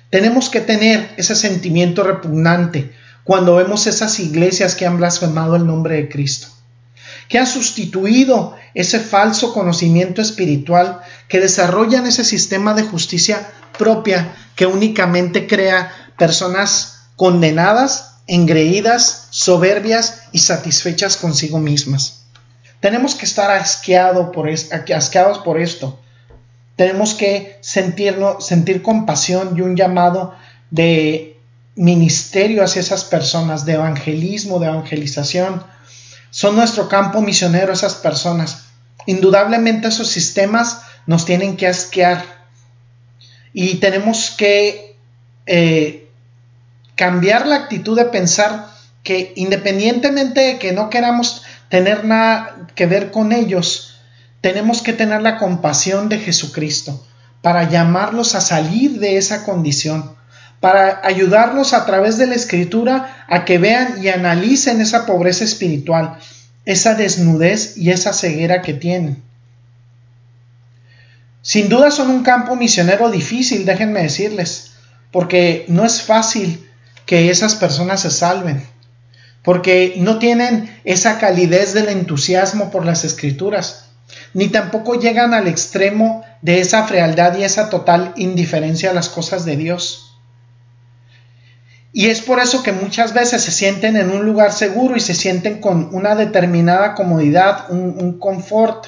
Tenemos 0.09 0.49
que 0.49 0.63
tener 0.63 1.13
ese 1.19 1.37
sentimiento 1.37 2.03
repugnante 2.03 2.93
cuando 3.25 3.57
vemos 3.57 3.87
esas 3.87 4.19
iglesias 4.21 4.75
que 4.75 4.87
han 4.87 4.97
blasfemado 4.97 5.57
el 5.57 5.67
nombre 5.67 5.97
de 5.97 6.09
Cristo, 6.09 6.49
que 7.29 7.39
han 7.39 7.47
sustituido 7.47 8.57
ese 8.75 9.01
falso 9.01 9.53
conocimiento 9.53 10.21
espiritual, 10.21 11.01
que 11.29 11.41
desarrollan 11.41 12.07
ese 12.07 12.25
sistema 12.25 12.75
de 12.75 12.83
justicia 12.83 13.51
propia 13.79 14.35
que 14.57 14.67
únicamente 14.67 15.47
crea 15.47 15.91
personas 16.17 17.09
condenadas, 17.17 18.17
engreídas, 18.27 19.29
soberbias 19.31 20.23
y 20.33 20.39
satisfechas 20.39 21.17
consigo 21.17 21.59
mismas. 21.59 22.25
Tenemos 22.81 23.15
que 23.15 23.25
estar 23.25 23.51
por 23.51 24.51
asqueados 24.51 25.39
por 25.39 25.61
esto. 25.61 26.01
Tenemos 26.77 27.15
que 27.15 27.59
sentir 27.61 28.83
compasión 28.83 29.57
y 29.57 29.61
un 29.61 29.77
llamado 29.77 30.35
de 30.71 31.39
ministerio 31.77 32.63
hacia 32.63 32.81
esas 32.81 33.05
personas, 33.05 33.65
de 33.65 33.75
evangelismo, 33.75 34.59
de 34.59 34.67
evangelización. 34.67 35.63
Son 36.35 36.57
nuestro 36.57 36.89
campo 36.89 37.23
misionero 37.23 37.73
esas 37.73 37.95
personas. 37.95 38.65
Indudablemente 39.07 39.87
esos 39.87 40.09
sistemas 40.09 40.81
nos 41.07 41.25
tienen 41.27 41.57
que 41.57 41.69
asquear 41.69 42.25
y 43.53 43.77
tenemos 43.77 44.33
que 44.37 44.97
eh, 45.47 46.11
cambiar 46.97 47.47
la 47.47 47.55
actitud 47.55 47.97
de 47.97 48.07
pensar 48.07 48.67
que 49.05 49.33
independientemente 49.37 50.41
de 50.41 50.59
que 50.59 50.73
no 50.73 50.91
queramos 50.91 51.43
tener 51.69 52.05
nada 52.05 52.67
que 52.75 52.87
ver 52.87 53.13
con 53.13 53.31
ellos, 53.31 54.01
tenemos 54.41 54.83
que 54.83 54.93
tener 54.93 55.23
la 55.23 55.39
compasión 55.39 56.09
de 56.09 56.19
Jesucristo 56.19 57.07
para 57.43 57.71
llamarlos 57.71 58.35
a 58.35 58.41
salir 58.41 58.99
de 58.99 59.19
esa 59.19 59.45
condición, 59.45 60.17
para 60.59 61.01
ayudarlos 61.05 61.75
a 61.75 61.87
través 61.87 62.19
de 62.19 62.27
la 62.27 62.35
escritura 62.35 63.14
a 63.29 63.45
que 63.45 63.59
vean 63.59 64.03
y 64.03 64.09
analicen 64.09 64.81
esa 64.81 65.07
pobreza 65.07 65.45
espiritual, 65.45 66.19
esa 66.65 66.95
desnudez 66.95 67.77
y 67.77 67.91
esa 67.91 68.13
ceguera 68.13 68.63
que 68.63 68.75
tienen. 68.75 69.23
Sin 71.43 71.69
duda 71.69 71.91
son 71.91 72.11
un 72.11 72.23
campo 72.23 72.57
misionero 72.57 73.11
difícil, 73.11 73.67
déjenme 73.67 74.03
decirles, 74.03 74.73
porque 75.11 75.67
no 75.69 75.85
es 75.85 76.03
fácil 76.03 76.67
que 77.07 77.31
esas 77.31 77.55
personas 77.55 78.01
se 78.01 78.11
salven, 78.11 78.67
porque 79.43 79.95
no 79.99 80.19
tienen 80.19 80.75
esa 80.85 81.19
calidez 81.19 81.75
del 81.75 81.91
entusiasmo 81.91 82.71
por 82.71 82.87
las 82.87 83.05
escrituras, 83.05 83.91
ni 84.33 84.49
tampoco 84.49 84.99
llegan 84.99 85.35
al 85.35 85.47
extremo 85.47 86.25
de 86.41 86.61
esa 86.61 86.87
frialdad 86.87 87.37
y 87.37 87.45
esa 87.45 87.69
total 87.69 88.13
indiferencia 88.17 88.91
a 88.91 88.95
las 88.95 89.09
cosas 89.09 89.45
de 89.45 89.57
Dios. 89.57 90.04
Y 91.97 92.07
es 92.07 92.21
por 92.21 92.41
eso 92.41 92.65
que 92.65 92.73
muchas 92.73 93.15
veces 93.15 93.41
se 93.41 93.53
sienten 93.53 93.97
en 93.97 94.11
un 94.11 94.27
lugar 94.27 94.53
seguro 94.53 94.97
y 94.97 95.01
se 95.01 95.15
sienten 95.15 95.61
con 95.61 95.95
una 95.95 96.17
determinada 96.17 96.93
comodidad, 96.95 97.71
un, 97.71 98.19
confort, 98.19 98.87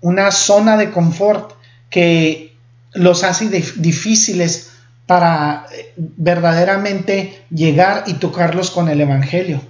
una 0.00 0.30
zona 0.30 0.76
de 0.76 0.92
confort 0.92 1.54
que 1.90 2.56
los 2.92 3.24
hace 3.24 3.48
difíciles 3.48 4.70
para 5.06 5.66
eh, 5.72 5.92
verdaderamente 5.96 7.44
llegar 7.50 8.04
y 8.06 8.14
tocarlos 8.14 8.70
con 8.70 8.88
el 8.88 9.00
Evangelio. 9.00 9.60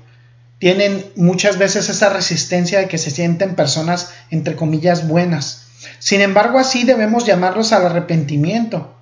Tienen 0.59 1.02
muchas 1.17 1.57
veces 1.57 1.88
esa 1.88 2.11
resistencia 2.11 2.81
de 2.81 2.88
que 2.88 2.99
se 2.99 3.11
sienten 3.11 3.55
personas, 3.55 4.12
entre 4.31 4.55
comillas, 4.55 5.09
buenas. 5.09 5.69
Sin 5.99 6.21
embargo, 6.21 6.59
así 6.59 6.85
debemos 6.85 7.25
llamarlos 7.25 7.73
al 7.73 7.87
arrepentimiento 7.87 8.95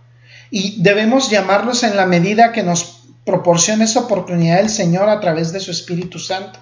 y 0.48 0.80
debemos 0.80 1.28
llamarlos 1.28 1.82
en 1.82 1.96
la 1.96 2.06
medida 2.06 2.52
que 2.52 2.62
nos 2.62 2.97
proporcione 3.24 3.84
esa 3.84 4.00
oportunidad 4.00 4.60
el 4.60 4.70
Señor 4.70 5.08
a 5.08 5.20
través 5.20 5.52
de 5.52 5.60
su 5.60 5.70
Espíritu 5.70 6.18
Santo. 6.18 6.58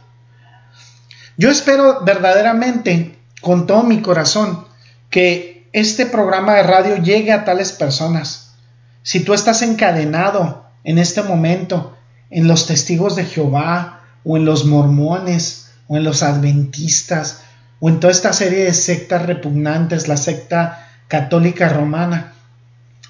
Yo 1.37 1.51
espero 1.51 2.01
verdaderamente, 2.05 3.19
con 3.41 3.67
todo 3.67 3.83
mi 3.83 4.01
corazón, 4.01 4.67
que 5.11 5.69
este 5.73 6.07
programa 6.07 6.55
de 6.55 6.63
radio 6.63 6.97
llegue 6.97 7.33
a 7.33 7.45
tales 7.45 7.73
personas. 7.73 8.55
Si 9.03 9.21
tú 9.21 9.35
estás 9.35 9.63
encadenado 9.63 10.65
en 10.85 10.99
este 10.99 11.23
momento 11.23 11.97
en 12.31 12.49
los 12.49 12.67
testigos 12.67 13.17
de 13.17 13.25
Jehová 13.25 14.01
o 14.25 14.37
en 14.37 14.45
los 14.45 14.65
mormones 14.65 15.71
o 15.89 15.97
en 15.97 16.05
los 16.05 16.23
adventistas 16.23 17.43
o 17.79 17.89
en 17.89 18.01
toda 18.01 18.13
esta 18.13 18.33
serie 18.33 18.65
de 18.65 18.73
sectas 18.73 19.27
repugnantes, 19.27 20.09
la 20.09 20.17
secta 20.17 20.89
católica 21.09 21.69
romana, 21.69 22.33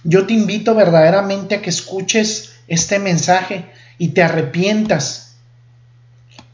yo 0.03 0.27
te 0.27 0.35
invito 0.35 0.75
verdaderamente 0.75 1.55
a 1.55 1.63
que 1.63 1.71
escuches 1.71 2.56
este 2.69 2.99
mensaje 2.99 3.67
y 3.99 4.09
te 4.09 4.23
arrepientas. 4.23 5.37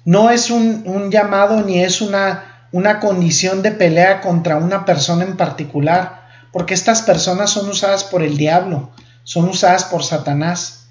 No 0.05 0.31
es 0.31 0.51
un, 0.51 1.11
llamado 1.11 1.63
ni 1.63 1.81
es 1.83 2.01
una 2.01 2.53
una 2.73 3.01
condición 3.01 3.63
de 3.63 3.71
pelea 3.71 4.23
contra 4.23 4.57
una 4.57 4.85
persona 4.85 5.25
en 5.25 5.37
particular, 5.37 6.27
porque 6.53 6.75
estas 6.75 7.03
personas 7.03 7.51
son 7.51 7.69
usadas 7.69 8.03
por 8.03 8.23
el 8.23 8.37
diablo, 8.37 8.91
son 9.25 9.49
usadas 9.49 9.85
por 9.85 10.03
Satanás. 10.03 10.87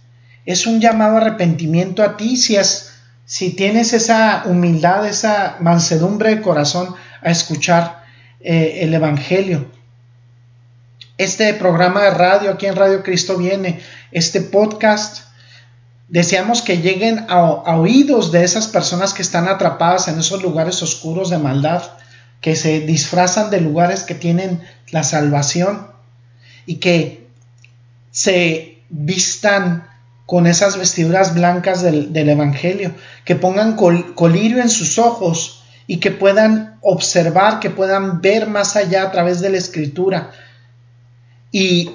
Es 0.46 0.68
un 0.68 0.80
llamado 0.80 1.18
a 1.18 1.22
arrepentimiento 1.22 2.04
a 2.04 2.18
ti 2.18 2.38
si, 2.38 2.56
si 3.26 3.56
tienes 3.56 3.94
esa 3.94 4.44
humildad, 4.46 5.08
esa 5.08 5.58
mansedumbre 5.60 6.36
de 6.36 6.42
corazón 6.42 6.96
a 7.22 7.32
escuchar 7.32 8.04
eh, 8.40 8.80
el 8.82 8.94
Evangelio. 8.94 9.72
Este 11.22 11.54
programa 11.54 12.02
de 12.02 12.10
radio 12.10 12.50
aquí 12.50 12.66
en 12.66 12.76
Radio 12.76 13.04
Cristo 13.04 13.38
viene, 13.38 13.80
este 14.12 14.42
podcast, 14.42 15.20
Deseamos 16.10 16.64
que 16.64 16.80
lleguen 16.80 17.28
a, 17.30 17.76
oídos 17.78 18.32
de 18.32 18.44
esas 18.44 18.68
personas 18.68 19.14
que 19.14 19.22
están 19.22 19.48
atrapadas 19.48 20.08
en 20.08 20.18
esos 20.18 20.42
lugares 20.42 20.82
oscuros 20.82 21.30
de 21.30 21.38
maldad, 21.38 21.84
que 22.42 22.56
se 22.56 22.80
disfrazan 22.80 23.52
de 23.52 23.62
lugares 23.62 24.02
que 24.02 24.16
tienen 24.16 24.62
la 24.90 25.04
salvación 25.04 25.92
y 26.66 26.78
que 26.78 27.28
se 28.10 28.80
vistan 28.90 29.88
con 30.26 30.48
esas 30.48 30.76
vestiduras 30.76 31.36
blancas 31.36 31.84
del, 31.84 32.18
Evangelio, 32.30 32.96
que 33.26 33.36
pongan 33.36 33.76
colirio 33.76 34.60
en 34.60 34.70
sus 34.70 34.98
ojos 34.98 35.66
y 35.86 35.98
que 35.98 36.10
puedan 36.10 36.80
observar, 36.82 37.60
que 37.60 37.70
puedan 37.70 38.22
ver 38.22 38.48
más 38.48 38.76
allá 38.76 39.04
a 39.04 39.12
través 39.12 39.40
de 39.40 39.52
la 39.52 39.60
escritura. 39.60 40.32
Y 41.52 41.92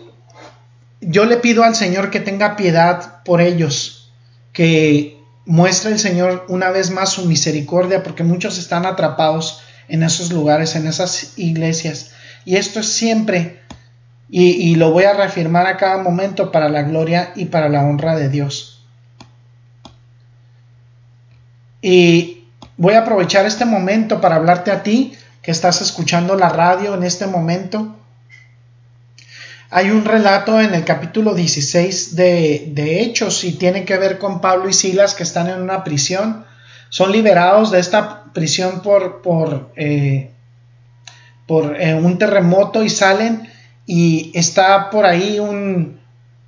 yo 1.00 1.24
le 1.24 1.38
pido 1.38 1.64
al 1.64 1.74
Señor 1.74 2.10
que 2.10 2.20
tenga 2.20 2.56
piedad 2.56 3.22
por 3.24 3.40
ellos, 3.40 4.12
que 4.52 5.18
muestra 5.44 5.90
el 5.90 5.98
Señor 5.98 6.44
una 6.48 6.70
vez 6.70 6.90
más 6.90 7.10
su 7.10 7.24
misericordia 7.26 8.02
porque 8.02 8.24
muchos 8.24 8.58
están 8.58 8.84
atrapados 8.84 9.62
en 9.88 10.02
esos 10.02 10.32
lugares, 10.32 10.74
en 10.76 10.86
esas 10.86 11.38
iglesias. 11.38 12.12
Y 12.44 12.56
esto 12.56 12.80
es 12.80 12.92
siempre, 12.92 13.60
y, 14.28 14.74
lo 14.74 14.90
voy 14.90 15.04
a 15.04 15.12
reafirmar 15.12 15.66
a 15.66 15.76
cada 15.76 16.02
momento 16.02 16.50
para 16.50 16.68
la 16.68 16.82
gloria 16.82 17.32
y 17.36 17.46
para 17.46 17.68
la 17.68 17.84
honra 17.84 18.16
de 18.16 18.28
Dios. 18.28 18.84
Y 21.80 22.44
voy 22.76 22.94
a 22.94 23.00
aprovechar 23.00 23.46
este 23.46 23.64
momento 23.64 24.20
para 24.20 24.36
hablarte 24.36 24.72
a 24.72 24.82
ti 24.82 25.12
que 25.42 25.52
estás 25.52 25.80
escuchando 25.80 26.34
la 26.34 26.48
radio 26.48 26.94
en 26.94 27.04
este 27.04 27.28
momento 27.28 27.95
hay 29.70 29.90
un 29.90 30.04
relato 30.04 30.60
en 30.60 30.74
el 30.74 30.84
capítulo 30.84 31.34
16 31.34 32.14
de, 32.14 33.00
Hechos 33.00 33.42
y 33.44 33.52
tiene 33.52 33.84
que 33.84 33.96
ver 33.96 34.18
con 34.18 34.40
Pablo 34.40 34.68
y 34.68 34.72
Silas 34.72 35.14
que 35.14 35.24
están 35.24 35.48
en 35.48 35.60
una 35.60 35.82
prisión. 35.82 36.44
Son 36.88 37.10
liberados 37.10 37.72
de 37.72 37.80
esta 37.80 38.32
prisión 38.32 38.80
por, 38.82 39.72
eh, 39.76 40.30
eh, 41.48 41.94
un 41.94 42.18
terremoto 42.18 42.84
y 42.84 42.90
salen 42.90 43.50
y 43.86 44.30
está 44.34 44.90
por 44.90 45.04
ahí 45.04 45.40
un, 45.40 45.98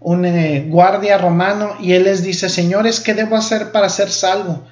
un 0.00 0.24
eh, 0.24 0.66
guardia 0.68 1.18
romano 1.18 1.74
y 1.81 1.92
él 1.94 2.04
les 2.04 2.22
dice, 2.22 2.48
señores, 2.48 3.00
¿qué 3.00 3.14
debo 3.14 3.37
hacer 3.37 3.72
para 3.72 3.88
ser 3.88 4.11
salvo? 4.11 4.64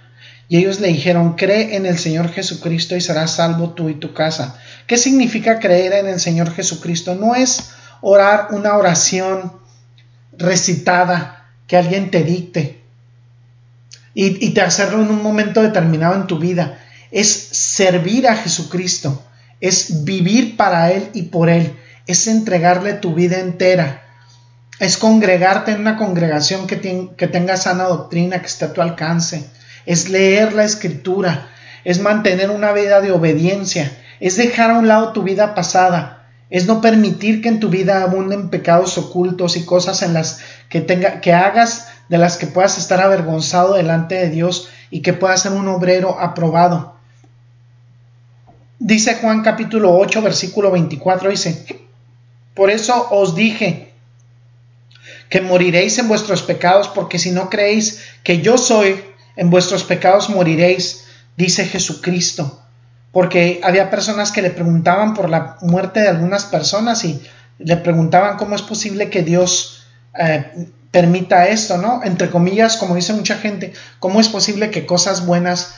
Y 0.49 0.59
ellos 0.59 0.79
le 0.79 0.89
dijeron, 0.89 1.35
cree 1.35 1.75
en 1.75 1.87
el 1.87 1.99
Señor 1.99 2.31
Jesucristo 2.31 2.95
y 2.95 3.01
serás 3.01 3.33
salvo 3.33 3.71
tú 3.71 3.89
y 3.89 3.95
tu 3.95 4.15
casa. 4.15 4.57
¿Qué 4.87 4.97
significa 4.97 5.59
creer 5.59 5.95
en 5.95 6.07
el 6.07 6.21
Señor 6.21 6.53
Jesucristo? 6.55 7.17
No 7.17 7.35
es 7.35 7.71
orar 8.01 8.49
una 8.51 8.77
oración 8.77 9.53
recitada 10.33 11.47
que 11.67 11.77
alguien 11.77 12.11
te 12.11 12.23
dicte 12.23 12.83
y, 14.19 14.51
te 14.51 14.63
hacerlo 14.63 15.03
en 15.03 15.11
un 15.11 15.23
momento 15.23 15.63
determinado 15.63 16.15
en 16.15 16.27
tu 16.27 16.39
vida. 16.39 16.79
Es 17.11 17.29
servir 17.29 18.27
a 18.27 18.37
Jesucristo, 18.37 19.23
es 19.61 20.05
vivir 20.05 20.57
para 20.57 20.91
Él 20.91 21.11
y 21.13 21.25
por 21.25 21.51
Él, 21.51 21.77
es 22.07 22.27
entregarle 22.27 22.95
tu 22.95 23.15
vida 23.15 23.39
entera, 23.41 24.03
es 24.81 24.97
congregarte 24.97 25.73
en 25.73 25.81
una 25.81 25.97
congregación 25.97 26.67
que, 26.67 27.11
que 27.15 27.29
tenga 27.29 27.59
sana 27.59 27.85
doctrina, 27.85 28.41
que 28.41 28.47
esté 28.47 28.65
a 28.65 28.73
tu 28.73 28.81
alcance, 28.81 29.51
es 29.85 30.09
leer 30.09 30.55
la 30.55 30.65
escritura, 30.65 31.51
es 31.85 32.01
mantener 32.01 32.51
una 32.51 32.73
vida 32.73 33.03
de 33.03 33.13
obediencia, 33.13 33.93
es 34.19 34.37
dejar 34.37 34.71
a 34.71 34.79
un 34.79 34.89
lado 34.89 35.13
tu 35.13 35.23
vida 35.23 35.55
pasada, 35.55 36.16
es 36.51 36.67
no 36.67 36.81
permitir 36.81 37.43
que 37.43 37.49
en 37.49 37.61
tu 37.61 37.69
vida 37.69 38.03
abunden 38.03 38.51
pecados 38.51 38.97
ocultos 38.99 39.57
y 39.57 39.65
cosas 39.65 40.03
en 40.03 40.15
las 40.15 40.41
que 40.69 40.81
tenga 40.81 41.21
que 41.21 41.33
hagas 41.33 41.89
de 42.09 42.19
las 42.19 42.37
que 42.37 42.47
puedas 42.47 42.79
estar 42.79 43.01
avergonzado 43.01 43.75
delante 43.75 44.15
de 44.15 44.31
Dios 44.31 44.69
y 44.91 45.03
que 45.03 45.13
puedas 45.13 45.43
ser 45.43 45.53
un 45.53 45.67
obrero 45.69 46.21
aprobado. 46.21 46.95
Dice 48.79 49.17
Juan 49.17 49.43
capítulo 49.43 49.97
8 49.97 50.23
versículo 50.23 50.71
24 50.71 51.31
dice, 51.31 51.65
por 52.55 52.71
eso 52.71 53.09
os 53.11 53.35
dije 53.35 53.93
que 55.29 55.41
moriréis 55.41 55.99
en 55.99 56.07
vuestros 56.07 56.43
pecados, 56.43 56.87
porque 56.89 57.19
si 57.19 57.33
no 57.33 57.51
creéis 57.51 58.05
que 58.23 58.41
yo 58.41 58.57
soy, 58.59 59.03
en 59.35 59.51
vuestros 59.51 59.83
pecados 59.83 60.31
moriréis, 60.31 61.05
dice 61.37 61.67
Jesucristo 61.67 62.63
porque 63.17 63.63
había 63.65 63.89
personas 63.89 64.31
que 64.31 64.43
le 64.43 64.51
preguntaban 64.51 65.15
por 65.15 65.31
la 65.31 65.57
muerte 65.63 66.01
de 66.01 66.09
algunas 66.09 66.45
personas 66.45 67.03
y 67.07 67.19
le 67.59 67.79
preguntaban 67.79 68.37
cómo 68.37 68.55
es 68.55 68.61
posible 68.61 69.09
que 69.09 69.23
Dios 69.23 69.87
eh, 70.19 70.69
permita 70.91 71.49
esto, 71.49 71.79
¿no? 71.79 72.03
Entre 72.05 72.29
comillas, 72.29 72.77
como 72.77 72.95
dice 72.95 73.15
mucha 73.15 73.39
gente, 73.39 73.73
cómo 74.01 74.21
es 74.21 74.29
posible 74.29 74.71
que 74.71 74.85
cosas 74.85 75.25
buenas 75.25 75.77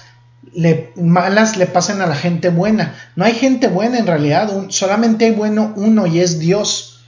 malas 0.96 1.56
le 1.56 1.66
pasen 1.66 2.00
a 2.00 2.08
la 2.08 2.16
gente 2.16 2.48
buena. 2.48 2.96
No 3.14 3.24
hay 3.24 3.34
gente 3.34 3.68
buena 3.68 3.98
en 3.98 4.08
realidad, 4.08 4.50
solamente 4.70 5.26
hay 5.26 5.30
bueno 5.30 5.72
uno 5.76 6.08
y 6.08 6.18
es 6.18 6.40
Dios. 6.40 7.04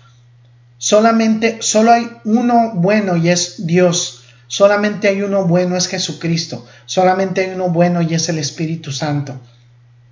Solamente, 0.79 1.59
solo 1.61 1.91
hay 1.91 2.09
uno 2.23 2.71
bueno 2.77 3.17
y 3.17 3.31
es 3.31 3.67
Dios. 3.67 4.23
Solamente 4.47 5.09
hay 5.09 5.23
uno 5.23 5.49
bueno, 5.49 5.77
es 5.77 5.89
Jesucristo. 5.89 6.65
Solamente 6.87 7.41
hay 7.41 7.51
uno 7.51 7.71
bueno 7.71 8.01
y 8.01 8.15
es 8.15 8.29
el 8.29 8.39
Espíritu 8.39 8.93
Santo. 8.93 9.41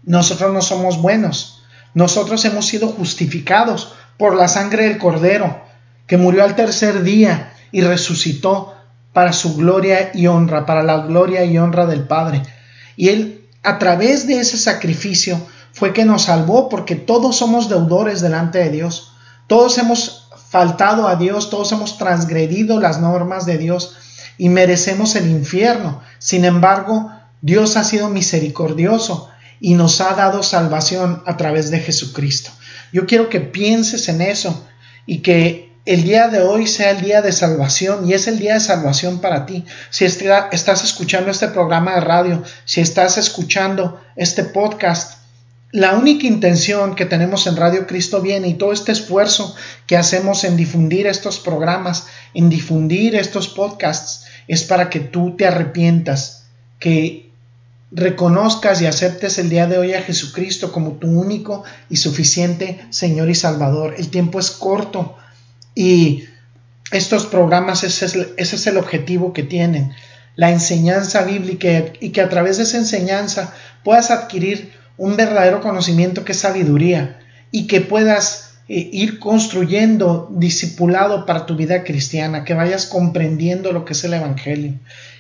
Nosotros 0.09 0.55
no 0.55 0.63
somos 0.63 1.03
buenos. 1.03 1.61
Nosotros 1.93 2.43
hemos 2.47 2.67
sido 2.67 2.89
justificados 2.89 3.93
por 4.17 4.35
la 4.35 4.49
sangre 4.49 4.85
del 4.85 4.97
Cordero, 4.97 5.61
que 6.07 6.17
murió 6.17 6.45
al 6.45 6.57
tercer 6.57 7.03
día 7.03 7.53
y 7.73 7.83
resucitó 7.83 8.75
para 9.13 9.35
su 9.35 9.55
gloria 9.55 10.11
y 10.15 10.27
honra, 10.27 10.65
para 10.65 10.83
la 10.83 11.03
gloria 11.03 11.45
y 11.45 11.59
honra 11.59 11.85
del 11.85 12.05
Padre. 12.05 12.43
Y 12.97 13.11
Él, 13.11 13.47
a 13.63 13.79
través 13.79 14.27
de 14.27 14.41
ese 14.41 14.57
sacrificio, 14.57 15.47
fue 15.73 15.93
que 15.93 16.07
nos 16.07 16.23
salvó, 16.23 16.71
porque 16.71 16.97
todos 16.97 17.37
somos 17.37 17.69
deudores 17.69 18.23
delante 18.23 18.61
de 18.61 18.71
Dios. 18.71 19.13
Todos 19.47 19.77
hemos 19.77 20.31
faltado 20.49 21.07
a 21.07 21.17
Dios, 21.17 21.51
todos 21.51 21.71
hemos 21.73 21.99
transgredido 21.99 22.81
las 22.81 22.99
normas 22.99 23.45
de 23.45 23.59
Dios 23.59 23.99
y 24.39 24.49
merecemos 24.49 25.17
el 25.17 25.29
infierno. 25.29 26.01
Sin 26.19 26.47
embargo, 26.47 27.13
Dios 27.43 27.77
ha 27.77 27.85
sido 27.85 28.09
misericordioso 28.09 29.29
y 29.61 29.75
nos 29.75 30.01
ha 30.01 30.15
dado 30.15 30.43
salvación 30.43 31.23
a 31.27 31.37
través 31.37 31.71
de 31.71 31.81
Jesucristo. 31.81 32.51
Yo 32.93 33.07
quiero 33.07 33.29
que 33.29 33.41
pienses 33.41 34.09
en 34.09 34.21
eso 34.21 34.67
y 35.07 35.19
que 35.19 35.69
el 35.85 36.03
día 36.03 36.29
de 36.29 36.43
hoy 36.43 36.67
sea 36.67 36.91
el 36.91 37.01
día 37.01 37.23
de 37.23 37.33
salvación 37.33 38.07
y 38.07 38.13
es 38.13 38.29
el 38.29 38.39
día 38.39 38.55
de 38.55 38.61
salvación 38.61 39.21
para 39.21 39.47
ti. 39.47 39.65
Si 39.89 40.05
estás 40.05 40.85
escuchando 40.85 41.31
este 41.31 41.49
programa 41.49 41.95
de 41.95 42.01
radio, 42.01 42.43
si 42.67 42.83
estás 42.83 43.17
escuchando 43.17 44.01
este 44.15 44.45
podcast, 44.45 45.19
la 45.73 45.95
única 45.95 46.27
intención 46.27 46.95
que 46.95 47.05
tenemos 47.05 47.47
en 47.47 47.57
Radio 47.57 47.87
Cristo 47.87 48.21
viene 48.21 48.49
y 48.49 48.55
todo 48.55 48.73
este 48.73 48.93
esfuerzo 48.93 49.55
que 49.87 49.97
hacemos 49.97 50.45
en 50.45 50.57
difundir 50.57 51.07
estos 51.07 51.39
programas, 51.39 52.07
en 52.35 52.49
difundir 52.49 53.15
estos 53.15 53.49
podcasts, 53.49 54.27
es 54.47 54.65
para 54.65 54.89
que 54.89 55.01
tú 55.01 55.37
te 55.37 55.47
arrepientas, 55.47 56.47
que 56.79 57.28
reconozcas 57.91 58.83
y 58.83 58.87
aceptes 58.87 59.39
el 59.39 59.49
día 59.49 59.67
de 59.67 59.79
hoy 59.79 59.95
a 59.95 60.03
Jesucristo 60.03 60.73
como 60.73 60.93
tu 60.93 61.09
único 61.09 61.65
y 61.89 61.97
suficiente 61.97 62.81
Señor 62.91 63.31
y 63.31 63.35
Salvador. 63.35 63.95
El 63.97 64.09
tiempo 64.09 64.39
es 64.39 64.51
corto 64.51 65.17
y 65.75 66.25
estos 66.91 67.27
programas, 67.27 67.85
ese 67.85 68.07
es, 68.37 68.67
el 68.67 68.79
objetivo 68.79 69.33
que 69.33 69.43
tienen, 69.43 69.93
la 70.37 70.51
enseñanza 70.51 71.23
bíblica 71.23 71.93
y 72.01 72.11
que 72.11 72.21
a 72.21 72.29
través 72.29 72.57
de 72.57 72.63
esa 72.63 72.79
enseñanza 72.79 73.55
puedas 73.85 74.11
adquirir 74.11 74.73
un 74.97 75.17
verdadero 75.17 75.61
conocimiento 75.61 76.25
que 76.25 76.33
es 76.33 76.41
sabiduría 76.41 77.21
y 77.51 77.67
que 77.67 77.81
puedas 77.81 78.48
ir 78.69 79.19
construyendo 79.19 80.29
discipulado 80.31 81.25
para 81.25 81.47
tu 81.47 81.57
vida 81.57 81.85
cristiana, 81.85 82.45
que 82.45 82.55
vayas 82.55 82.87
comprendiendo 82.87 83.73
lo 83.73 83.85
que 83.85 83.95
es 83.95 84.05
el 84.05 84.15
Evangelio. 84.15 84.75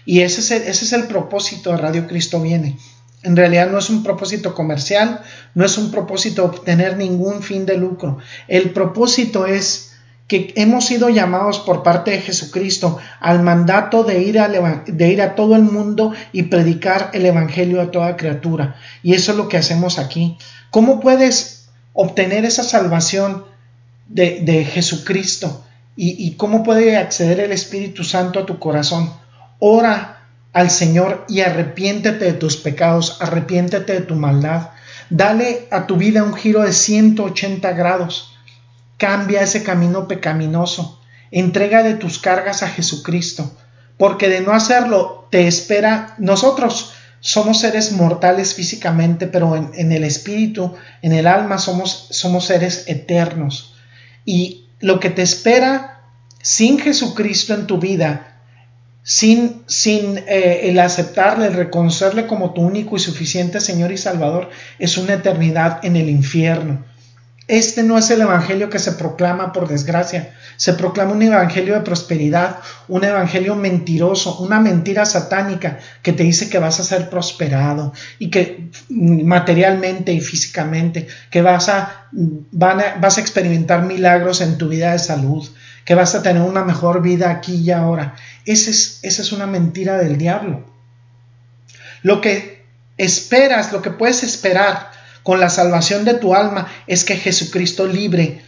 Y 0.05 0.21
ese 0.21 0.41
es, 0.41 0.51
el, 0.51 0.63
ese 0.63 0.85
es 0.85 0.93
el 0.93 1.05
propósito 1.05 1.71
de 1.71 1.79
Radio 1.79 2.07
Cristo 2.07 2.41
Viene. 2.41 2.77
En 3.23 3.37
realidad 3.37 3.71
no 3.71 3.79
es 3.79 3.91
un 3.91 4.03
propósito 4.03 4.55
comercial, 4.55 5.23
no 5.55 5.65
es 5.65 5.77
un 5.77 5.91
propósito 5.91 6.45
obtener 6.45 6.97
ningún 6.97 7.43
fin 7.43 7.67
de 7.67 7.77
lucro. 7.77 8.19
El 8.47 8.71
propósito 8.71 9.47
es 9.47 9.89
que 10.29 10.53
hemos 10.57 10.85
sido 10.85 11.09
llamados 11.09 11.59
por 11.59 11.83
parte 11.83 12.11
de 12.11 12.21
Jesucristo 12.21 12.99
al 13.19 13.43
mandato 13.43 14.05
de 14.05 14.23
ir, 14.23 14.39
de 14.87 15.09
ir 15.09 15.23
a 15.23 15.35
todo 15.35 15.57
el 15.57 15.63
mundo 15.63 16.13
y 16.33 16.45
predicar 16.45 17.11
el 17.15 17.25
Evangelio 17.25 17.81
a 17.81 17.91
toda 17.91 18.17
criatura. 18.17 18.77
Y 19.03 19.15
eso 19.15 19.33
es 19.33 19.39
lo 19.39 19.49
que 19.49 19.57
hacemos 19.57 19.99
aquí. 19.99 20.37
¿Cómo 20.71 21.01
puedes 21.01 21.58
obtener 22.01 22.45
esa 22.45 22.63
salvación 22.63 23.45
de, 24.07 24.65
Jesucristo? 24.65 25.65
¿Y, 25.97 26.15
¿Y 26.25 26.37
cómo 26.37 26.63
puede 26.63 26.97
acceder 26.97 27.41
el 27.41 27.51
Espíritu 27.51 28.05
Santo 28.05 28.39
a 28.39 28.47
tu 28.47 28.61
corazón? 28.61 29.13
Ora 29.59 30.29
al 30.53 30.71
Señor 30.71 31.25
y 31.29 31.41
arrepiéntete 31.41 32.25
de 32.25 32.33
tus 32.35 32.57
pecados, 32.57 33.19
arrepiéntete 33.21 33.95
de 33.95 34.01
tu 34.03 34.15
maldad. 34.15 34.71
Dale 35.11 35.67
a 35.73 35.89
tu 35.89 35.97
vida 35.97 36.23
un 36.23 36.35
giro 36.35 36.63
de 36.63 36.73
180 36.73 37.73
grados. 37.73 38.33
Cambia 38.97 39.43
ese 39.43 39.65
camino 39.65 40.07
pecaminoso. 40.07 41.01
Entrega 41.33 41.83
de 41.83 41.95
tus 41.95 42.21
cargas 42.21 42.63
a 42.63 42.69
Jesucristo, 42.69 43.51
porque 43.97 44.29
de 44.29 44.41
no 44.41 44.53
hacerlo 44.53 45.27
te 45.31 45.49
espera 45.49 46.15
nosotros. 46.19 46.93
Somos 47.21 47.61
seres 47.61 47.93
mortales 47.93 48.55
físicamente, 48.55 49.27
pero 49.27 49.57
en, 49.57 49.93
el 49.93 50.05
espíritu, 50.05 50.75
en 51.03 51.13
el 51.13 51.27
alma, 51.27 51.59
somos, 51.59 52.09
somos 52.11 52.47
seres 52.47 52.85
eternos. 52.87 53.75
Y 54.25 54.67
lo 54.81 55.01
que 55.01 55.11
te 55.11 55.23
espera 55.23 56.03
sin 56.41 56.79
Jesucristo 56.79 57.55
en 57.55 57.67
tu 57.67 57.79
vida 57.79 58.29
sin, 59.09 59.63
sin 59.67 60.19
eh, 60.27 60.69
el 60.69 60.79
aceptarle, 60.79 61.47
el 61.47 61.55
reconocerle 61.55 62.27
como 62.27 62.53
tu 62.53 62.61
único 62.61 62.95
y 62.95 62.99
suficiente 62.99 63.59
Señor 63.59 63.91
y 63.91 63.97
Salvador, 63.97 64.51
es 64.79 64.99
una 64.99 65.15
eternidad 65.15 65.83
en 65.83 65.97
el 65.97 66.11
infierno. 66.11 66.85
Este 67.49 67.83
no 67.83 67.97
es 67.97 68.11
el 68.11 68.21
evangelio 68.21 68.69
que 68.69 68.79
se 68.79 68.93
proclama 68.93 69.55
por 69.55 69.69
desgracia. 69.69 70.35
Se 70.59 70.75
proclama 70.75 71.13
un 71.13 71.23
evangelio 71.23 71.75
de 71.75 71.81
prosperidad, 71.81 72.59
un 72.89 73.05
evangelio 73.05 73.57
mentiroso, 73.57 74.39
una 74.41 74.61
mentira 74.61 75.07
satánica 75.07 75.79
que 76.03 76.13
te 76.13 76.25
dice 76.25 76.51
que 76.51 76.59
vas 76.59 76.79
a 76.79 76.85
ser 76.85 77.09
prosperado 77.09 77.95
y 78.19 78.29
que 78.29 78.71
mm, 78.91 79.25
materialmente 79.25 80.13
y 80.13 80.21
físicamente, 80.21 81.09
que 81.31 81.41
vas 81.41 81.71
a, 81.71 82.09
vas 82.53 83.17
a 83.17 83.21
experimentar 83.23 83.83
milagros 83.83 84.43
en 84.43 84.59
tu 84.59 84.69
vida 84.69 84.93
de 84.93 84.99
salud, 84.99 85.49
que 85.87 85.95
vas 85.95 86.15
a 86.15 86.23
tener 86.23 86.43
una 86.43 86.65
mejor 86.65 87.01
vida 87.01 87.31
aquí 87.31 87.55
y 87.55 87.71
ahora. 87.71 88.15
Es, 88.45 89.01
esa 89.03 89.23
es 89.23 89.33
una 89.33 89.47
mentira 89.47 89.97
del 89.97 90.19
diablo. 90.19 90.67
Lo 92.03 92.21
que 92.21 92.67
esperas, 92.99 93.73
lo 93.73 93.81
que 93.81 93.91
puedes 93.91 94.23
esperar 94.23 94.98
con 95.23 95.41
la 95.41 95.51
salvación 95.51 96.05
de 96.05 96.15
tu 96.15 96.35
alma 96.35 96.69
es 96.87 97.05
que 97.05 97.17
Jesucristo 97.17 97.87
libre 97.87 98.43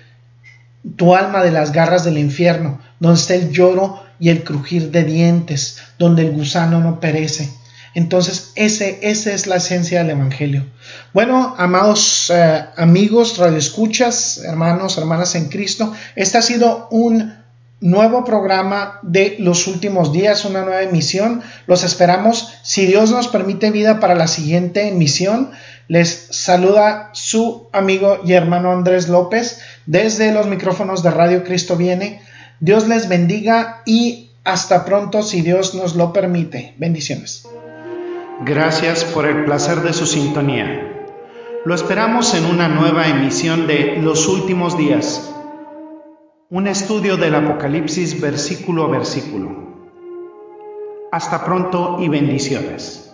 tu 0.96 1.14
alma 1.14 1.42
de 1.42 1.50
las 1.50 1.72
garras 1.72 2.04
del 2.04 2.18
infierno, 2.18 2.80
donde 3.00 3.20
está 3.20 3.34
el 3.34 3.50
lloro 3.50 4.02
y 4.18 4.30
el 4.30 4.44
crujir 4.44 4.90
de 4.90 5.04
dientes, 5.04 5.78
donde 5.98 6.22
el 6.22 6.32
gusano 6.32 6.80
no 6.80 7.00
perece. 7.00 7.50
Entonces, 7.94 8.52
ese, 8.54 9.00
esa 9.02 9.32
es 9.32 9.46
la 9.46 9.56
esencia 9.56 9.98
del 9.98 10.10
Evangelio. 10.10 10.64
Bueno, 11.12 11.54
amados 11.58 12.30
eh, 12.32 12.64
amigos, 12.76 13.36
radioescuchas, 13.36 14.38
hermanos, 14.38 14.96
hermanas 14.96 15.34
en 15.34 15.48
Cristo, 15.48 15.92
este 16.14 16.38
ha 16.38 16.42
sido 16.42 16.86
un 16.90 17.34
nuevo 17.80 18.24
programa 18.24 19.00
de 19.02 19.36
los 19.40 19.66
últimos 19.66 20.12
días, 20.12 20.44
una 20.44 20.62
nueva 20.62 20.82
emisión. 20.82 21.42
Los 21.66 21.82
esperamos, 21.82 22.52
si 22.62 22.86
Dios 22.86 23.10
nos 23.10 23.28
permite 23.28 23.70
vida 23.70 23.98
para 23.98 24.14
la 24.14 24.28
siguiente 24.28 24.86
emisión. 24.86 25.50
Les 25.90 26.28
saluda 26.30 27.10
su 27.14 27.66
amigo 27.72 28.20
y 28.24 28.34
hermano 28.34 28.70
Andrés 28.70 29.08
López 29.08 29.60
desde 29.86 30.32
los 30.32 30.46
micrófonos 30.46 31.02
de 31.02 31.10
Radio 31.10 31.42
Cristo 31.42 31.74
Viene. 31.74 32.22
Dios 32.60 32.86
les 32.86 33.08
bendiga 33.08 33.82
y 33.86 34.30
hasta 34.44 34.84
pronto 34.84 35.24
si 35.24 35.42
Dios 35.42 35.74
nos 35.74 35.96
lo 35.96 36.12
permite. 36.12 36.76
Bendiciones. 36.78 37.44
Gracias 38.44 39.02
por 39.02 39.26
el 39.26 39.44
placer 39.44 39.80
de 39.80 39.92
su 39.92 40.06
sintonía. 40.06 41.08
Lo 41.64 41.74
esperamos 41.74 42.34
en 42.34 42.44
una 42.44 42.68
nueva 42.68 43.08
emisión 43.08 43.66
de 43.66 43.96
Los 44.00 44.28
Últimos 44.28 44.78
Días, 44.78 45.28
un 46.50 46.68
estudio 46.68 47.16
del 47.16 47.34
Apocalipsis 47.34 48.20
versículo 48.20 48.84
a 48.84 48.90
versículo. 48.90 49.90
Hasta 51.10 51.44
pronto 51.44 51.96
y 51.98 52.08
bendiciones. 52.08 53.09